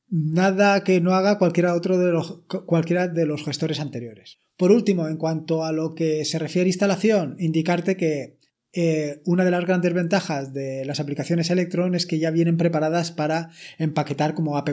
nada 0.10 0.84
que 0.84 1.02
no 1.02 1.14
haga 1.14 1.38
cualquiera, 1.38 1.76
otro 1.76 2.00
de 2.00 2.12
los, 2.12 2.42
cualquiera 2.66 3.08
de 3.08 3.28
los 3.28 3.46
gestores 3.46 3.80
anteriores. 3.80 4.40
Por 4.58 4.72
último, 4.72 5.08
en 5.08 5.18
cuanto 5.18 5.64
a 5.64 5.72
lo 5.72 5.94
que 5.94 6.26
se 6.26 6.40
refiere 6.40 6.66
a 6.66 6.70
instalación, 6.70 7.36
indicarte 7.38 7.96
que 7.96 8.39
eh, 8.72 9.22
una 9.26 9.46
de 9.46 9.52
las 9.52 9.66
grandes 9.66 9.94
ventajas 9.94 10.54
de 10.54 10.86
las 10.86 11.00
aplicaciones 11.00 11.50
Electron 11.50 11.96
es 11.96 12.06
que 12.06 12.20
ya 12.20 12.30
vienen 12.30 12.58
preparadas 12.58 13.12
para 13.12 13.50
empaquetar 13.80 14.36
como 14.36 14.58
app 14.58 14.70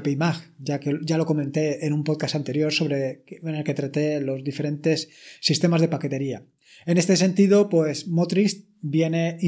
ya 0.58 0.80
que 0.80 0.98
ya 1.02 1.16
lo 1.16 1.24
comenté 1.24 1.86
en 1.86 1.94
un 1.94 2.04
podcast 2.04 2.34
anterior 2.34 2.72
sobre 2.72 3.24
en 3.26 3.54
el 3.54 3.64
que 3.64 3.74
traté 3.74 4.20
los 4.20 4.44
diferentes 4.44 5.08
sistemas 5.40 5.80
de 5.80 5.88
paquetería. 5.88 6.44
En 6.84 6.98
este 6.98 7.16
sentido, 7.16 7.70
pues 7.70 8.06
Motrix 8.06 8.64
viene, 8.82 9.38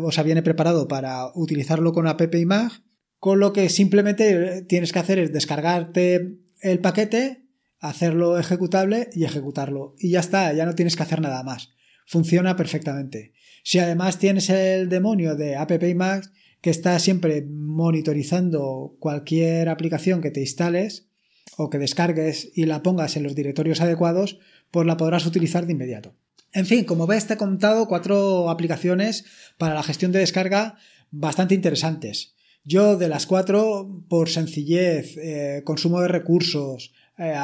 o 0.00 0.24
viene 0.24 0.42
preparado 0.42 0.88
para 0.88 1.30
utilizarlo 1.34 1.92
con 1.92 2.06
app 2.06 2.22
con 3.18 3.40
lo 3.40 3.52
que 3.52 3.68
simplemente 3.68 4.62
tienes 4.62 4.92
que 4.92 5.00
hacer 5.00 5.18
es 5.18 5.32
descargarte 5.32 6.38
el 6.60 6.78
paquete, 6.78 7.44
hacerlo 7.78 8.38
ejecutable 8.38 9.10
y 9.12 9.24
ejecutarlo. 9.24 9.94
Y 9.98 10.10
ya 10.10 10.20
está, 10.20 10.52
ya 10.52 10.64
no 10.64 10.74
tienes 10.74 10.96
que 10.96 11.02
hacer 11.02 11.20
nada 11.20 11.42
más. 11.42 11.70
Funciona 12.06 12.56
perfectamente. 12.56 13.32
Si 13.62 13.78
además 13.78 14.18
tienes 14.18 14.50
el 14.50 14.88
demonio 14.88 15.36
de 15.36 15.56
App 15.56 15.70
Max 15.94 16.32
que 16.60 16.70
está 16.70 16.98
siempre 16.98 17.42
monitorizando 17.42 18.96
cualquier 18.98 19.68
aplicación 19.68 20.20
que 20.20 20.30
te 20.30 20.40
instales 20.40 21.08
o 21.56 21.70
que 21.70 21.78
descargues 21.78 22.50
y 22.54 22.66
la 22.66 22.82
pongas 22.82 23.16
en 23.16 23.22
los 23.22 23.34
directorios 23.34 23.80
adecuados, 23.80 24.38
pues 24.70 24.86
la 24.86 24.96
podrás 24.96 25.26
utilizar 25.26 25.66
de 25.66 25.72
inmediato. 25.72 26.14
En 26.52 26.66
fin, 26.66 26.84
como 26.84 27.06
ves, 27.06 27.26
te 27.26 27.34
he 27.34 27.36
contado 27.36 27.86
cuatro 27.88 28.50
aplicaciones 28.50 29.24
para 29.58 29.74
la 29.74 29.82
gestión 29.82 30.12
de 30.12 30.20
descarga 30.20 30.76
bastante 31.10 31.54
interesantes. 31.54 32.34
Yo 32.64 32.96
de 32.96 33.08
las 33.08 33.26
cuatro, 33.26 34.04
por 34.08 34.28
sencillez, 34.28 35.16
eh, 35.16 35.62
consumo 35.64 36.00
de 36.00 36.08
recursos, 36.08 36.92
eh, 37.18 37.34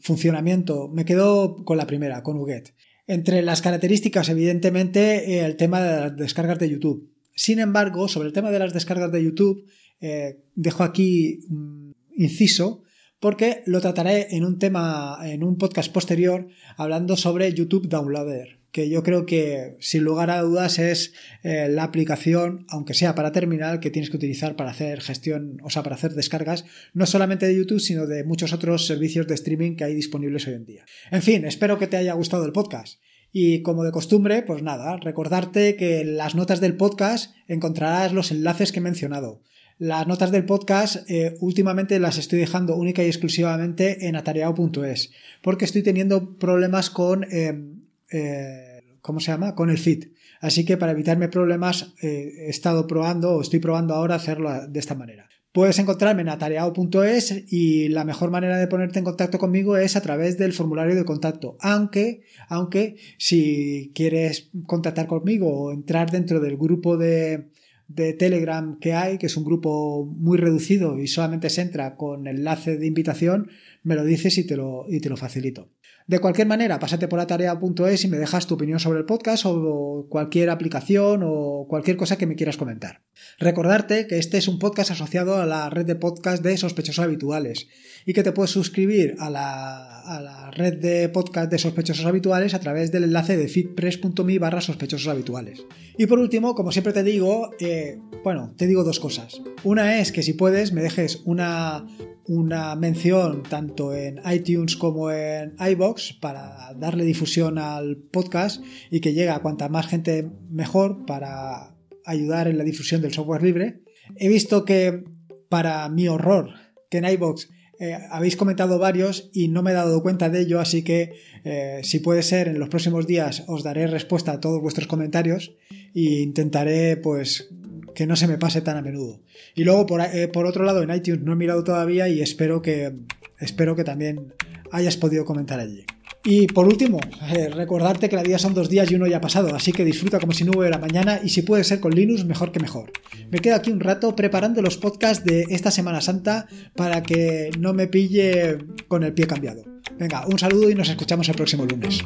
funcionamiento, 0.00 0.88
me 0.88 1.04
quedo 1.04 1.64
con 1.64 1.76
la 1.76 1.86
primera, 1.86 2.22
con 2.22 2.36
UGET. 2.36 2.74
Entre 3.06 3.42
las 3.42 3.60
características, 3.60 4.28
evidentemente, 4.28 5.32
eh, 5.32 5.44
el 5.44 5.56
tema 5.56 5.80
de 5.80 6.00
las 6.00 6.16
descargas 6.16 6.58
de 6.58 6.70
YouTube. 6.70 7.12
Sin 7.34 7.58
embargo, 7.58 8.08
sobre 8.08 8.28
el 8.28 8.32
tema 8.32 8.50
de 8.50 8.58
las 8.58 8.72
descargas 8.72 9.12
de 9.12 9.22
YouTube, 9.22 9.66
eh, 10.00 10.40
dejo 10.54 10.82
aquí 10.82 11.40
un 11.50 11.94
inciso 12.16 12.82
porque 13.20 13.62
lo 13.66 13.80
trataré 13.80 14.36
en 14.36 14.44
un 14.44 14.58
tema, 14.58 15.18
en 15.22 15.42
un 15.42 15.56
podcast 15.56 15.92
posterior, 15.92 16.48
hablando 16.76 17.16
sobre 17.16 17.52
YouTube 17.52 17.88
Downloader. 17.88 18.63
Que 18.74 18.90
yo 18.90 19.04
creo 19.04 19.24
que 19.24 19.76
sin 19.78 20.02
lugar 20.02 20.30
a 20.30 20.40
dudas 20.40 20.80
es 20.80 21.12
eh, 21.44 21.68
la 21.70 21.84
aplicación, 21.84 22.66
aunque 22.68 22.92
sea 22.92 23.14
para 23.14 23.30
terminal, 23.30 23.78
que 23.78 23.88
tienes 23.88 24.10
que 24.10 24.16
utilizar 24.16 24.56
para 24.56 24.72
hacer 24.72 25.00
gestión, 25.00 25.58
o 25.62 25.70
sea, 25.70 25.84
para 25.84 25.94
hacer 25.94 26.14
descargas, 26.14 26.64
no 26.92 27.06
solamente 27.06 27.46
de 27.46 27.54
YouTube, 27.54 27.78
sino 27.78 28.08
de 28.08 28.24
muchos 28.24 28.52
otros 28.52 28.84
servicios 28.84 29.28
de 29.28 29.34
streaming 29.36 29.76
que 29.76 29.84
hay 29.84 29.94
disponibles 29.94 30.48
hoy 30.48 30.54
en 30.54 30.64
día. 30.64 30.84
En 31.12 31.22
fin, 31.22 31.44
espero 31.44 31.78
que 31.78 31.86
te 31.86 31.98
haya 31.98 32.14
gustado 32.14 32.44
el 32.44 32.50
podcast. 32.50 32.98
Y 33.30 33.62
como 33.62 33.84
de 33.84 33.92
costumbre, 33.92 34.42
pues 34.42 34.64
nada, 34.64 34.96
recordarte 34.96 35.76
que 35.76 36.00
en 36.00 36.16
las 36.16 36.34
notas 36.34 36.60
del 36.60 36.76
podcast 36.76 37.32
encontrarás 37.46 38.12
los 38.12 38.32
enlaces 38.32 38.72
que 38.72 38.80
he 38.80 38.82
mencionado. 38.82 39.40
Las 39.78 40.08
notas 40.08 40.32
del 40.32 40.46
podcast 40.46 41.08
eh, 41.08 41.36
últimamente 41.38 42.00
las 42.00 42.18
estoy 42.18 42.40
dejando 42.40 42.74
única 42.74 43.04
y 43.04 43.06
exclusivamente 43.06 44.08
en 44.08 44.16
atareado.es 44.16 45.12
porque 45.42 45.64
estoy 45.64 45.84
teniendo 45.84 46.38
problemas 46.38 46.90
con 46.90 47.24
em, 47.32 47.83
eh, 48.14 48.98
¿cómo 49.00 49.20
se 49.20 49.32
llama? 49.32 49.54
Con 49.54 49.70
el 49.70 49.78
feed. 49.78 50.12
Así 50.40 50.64
que 50.64 50.76
para 50.76 50.92
evitarme 50.92 51.28
problemas 51.28 51.94
eh, 52.00 52.46
he 52.46 52.48
estado 52.48 52.86
probando 52.86 53.32
o 53.32 53.40
estoy 53.40 53.58
probando 53.58 53.94
ahora 53.94 54.14
hacerlo 54.14 54.50
de 54.68 54.78
esta 54.78 54.94
manera. 54.94 55.28
Puedes 55.52 55.78
encontrarme 55.78 56.22
en 56.22 56.28
atareado.es 56.28 57.52
y 57.52 57.88
la 57.88 58.04
mejor 58.04 58.30
manera 58.30 58.58
de 58.58 58.66
ponerte 58.66 58.98
en 58.98 59.04
contacto 59.04 59.38
conmigo 59.38 59.76
es 59.76 59.94
a 59.94 60.00
través 60.00 60.36
del 60.36 60.52
formulario 60.52 60.96
de 60.96 61.04
contacto. 61.04 61.56
Aunque, 61.60 62.22
aunque 62.48 62.96
si 63.18 63.92
quieres 63.94 64.50
contactar 64.66 65.06
conmigo 65.06 65.48
o 65.48 65.72
entrar 65.72 66.10
dentro 66.10 66.40
del 66.40 66.56
grupo 66.56 66.96
de, 66.96 67.50
de 67.88 68.12
Telegram 68.14 68.78
que 68.80 68.94
hay, 68.94 69.18
que 69.18 69.26
es 69.26 69.36
un 69.36 69.44
grupo 69.44 70.04
muy 70.04 70.38
reducido 70.38 70.98
y 70.98 71.06
solamente 71.06 71.50
se 71.50 71.62
entra 71.62 71.96
con 71.96 72.26
enlace 72.26 72.76
de 72.76 72.86
invitación, 72.86 73.48
me 73.82 73.94
lo 73.94 74.04
dices 74.04 74.38
y 74.38 74.44
te 74.44 74.56
lo, 74.56 74.86
y 74.88 75.00
te 75.00 75.08
lo 75.08 75.16
facilito. 75.16 75.68
De 76.06 76.18
cualquier 76.18 76.46
manera, 76.46 76.78
pásate 76.78 77.08
por 77.08 77.18
atarea.es 77.18 78.04
y 78.04 78.08
me 78.08 78.18
dejas 78.18 78.46
tu 78.46 78.54
opinión 78.54 78.78
sobre 78.78 78.98
el 78.98 79.06
podcast 79.06 79.44
o 79.46 80.06
cualquier 80.10 80.50
aplicación 80.50 81.22
o 81.24 81.66
cualquier 81.66 81.96
cosa 81.96 82.18
que 82.18 82.26
me 82.26 82.36
quieras 82.36 82.58
comentar. 82.58 83.00
Recordarte 83.38 84.06
que 84.06 84.18
este 84.18 84.36
es 84.36 84.46
un 84.46 84.58
podcast 84.58 84.90
asociado 84.90 85.36
a 85.36 85.46
la 85.46 85.70
red 85.70 85.86
de 85.86 85.94
podcast 85.94 86.42
de 86.42 86.58
sospechosos 86.58 87.02
habituales 87.02 87.68
y 88.04 88.12
que 88.12 88.22
te 88.22 88.32
puedes 88.32 88.50
suscribir 88.50 89.14
a 89.18 89.30
la, 89.30 90.50
red 90.52 90.74
de 90.78 91.08
podcast 91.08 91.50
de 91.50 91.58
sospechosos 91.58 92.04
habituales 92.04 92.52
a 92.52 92.60
través 92.60 92.92
del 92.92 93.04
enlace 93.04 93.38
de 93.38 93.48
feedpress.me 93.48 94.38
barra 94.38 94.60
sospechosos 94.60 95.08
habituales. 95.08 95.64
Y 95.96 96.04
por 96.04 96.18
último, 96.18 96.54
como 96.54 96.70
siempre 96.70 96.92
te 96.92 97.02
digo, 97.02 97.50
eh, 97.60 97.98
bueno, 98.22 98.52
te 98.58 98.66
digo 98.66 98.84
dos 98.84 99.00
cosas. 99.00 99.40
Una 99.62 100.00
es 100.00 100.12
que 100.12 100.22
si 100.22 100.34
puedes 100.34 100.74
me 100.74 100.82
dejes 100.82 101.22
una, 101.24 101.86
una 102.26 102.74
mención 102.74 103.42
tanto 103.42 103.94
en 103.94 104.20
iTunes 104.30 104.76
como 104.76 105.10
en 105.10 105.54
iBox 105.58 106.14
para 106.14 106.72
darle 106.76 107.04
difusión 107.04 107.58
al 107.58 107.96
podcast 107.96 108.62
y 108.90 109.00
que 109.00 109.12
llegue 109.12 109.30
a 109.30 109.40
cuanta 109.40 109.68
más 109.68 109.86
gente 109.86 110.30
mejor 110.50 111.04
para 111.06 111.74
ayudar 112.04 112.48
en 112.48 112.58
la 112.58 112.64
difusión 112.64 113.02
del 113.02 113.12
software 113.12 113.42
libre. 113.42 113.82
He 114.16 114.28
visto 114.28 114.64
que, 114.64 115.04
para 115.48 115.88
mi 115.88 116.08
horror, 116.08 116.50
que 116.90 116.98
en 116.98 117.06
iBox 117.06 117.48
eh, 117.80 117.98
habéis 118.10 118.36
comentado 118.36 118.78
varios 118.78 119.30
y 119.32 119.48
no 119.48 119.62
me 119.62 119.72
he 119.72 119.74
dado 119.74 120.02
cuenta 120.02 120.30
de 120.30 120.42
ello, 120.42 120.60
así 120.60 120.82
que 120.82 121.12
eh, 121.44 121.80
si 121.82 121.98
puede 121.98 122.22
ser 122.22 122.48
en 122.48 122.58
los 122.58 122.68
próximos 122.68 123.06
días 123.06 123.44
os 123.48 123.62
daré 123.62 123.86
respuesta 123.86 124.32
a 124.32 124.40
todos 124.40 124.60
vuestros 124.60 124.86
comentarios 124.86 125.56
e 125.94 126.22
intentaré 126.22 126.96
pues 126.96 127.50
que 127.94 128.06
no 128.06 128.16
se 128.16 128.26
me 128.26 128.38
pase 128.38 128.60
tan 128.60 128.76
a 128.76 128.82
menudo. 128.82 129.20
Y 129.54 129.64
luego, 129.64 129.86
por, 129.86 130.00
eh, 130.00 130.28
por, 130.28 130.46
otro 130.46 130.64
lado, 130.64 130.82
en 130.82 130.94
iTunes 130.94 131.22
no 131.22 131.32
he 131.32 131.36
mirado 131.36 131.64
todavía 131.64 132.08
y 132.08 132.20
espero 132.20 132.62
que, 132.62 132.92
espero 133.38 133.76
que 133.76 133.84
también 133.84 134.34
hayas 134.72 134.96
podido 134.96 135.24
comentar 135.24 135.60
allí. 135.60 135.84
Y 136.26 136.46
por 136.46 136.66
último, 136.66 136.98
eh, 137.36 137.50
recordarte 137.50 138.08
que 138.08 138.16
la 138.16 138.22
vida 138.22 138.38
son 138.38 138.54
dos 138.54 138.70
días 138.70 138.90
y 138.90 138.94
uno 138.94 139.06
ya 139.06 139.18
ha 139.18 139.20
pasado, 139.20 139.54
así 139.54 139.72
que 139.72 139.84
disfruta 139.84 140.18
como 140.18 140.32
si 140.32 140.44
no 140.44 140.52
hubiera 140.56 140.78
mañana 140.78 141.20
y 141.22 141.28
si 141.28 141.42
puede 141.42 141.64
ser 141.64 141.80
con 141.80 141.94
Linux, 141.94 142.24
mejor 142.24 142.50
que 142.50 142.60
mejor. 142.60 142.90
Me 143.30 143.40
quedo 143.40 143.56
aquí 143.56 143.70
un 143.70 143.80
rato 143.80 144.16
preparando 144.16 144.62
los 144.62 144.78
podcasts 144.78 145.22
de 145.22 145.42
esta 145.50 145.70
Semana 145.70 146.00
Santa 146.00 146.46
para 146.74 147.02
que 147.02 147.50
no 147.58 147.74
me 147.74 147.88
pille 147.88 148.56
con 148.88 149.04
el 149.04 149.12
pie 149.12 149.26
cambiado. 149.26 149.64
Venga, 149.98 150.26
un 150.26 150.38
saludo 150.38 150.70
y 150.70 150.74
nos 150.74 150.88
escuchamos 150.88 151.28
el 151.28 151.34
próximo 151.34 151.66
lunes. 151.66 152.02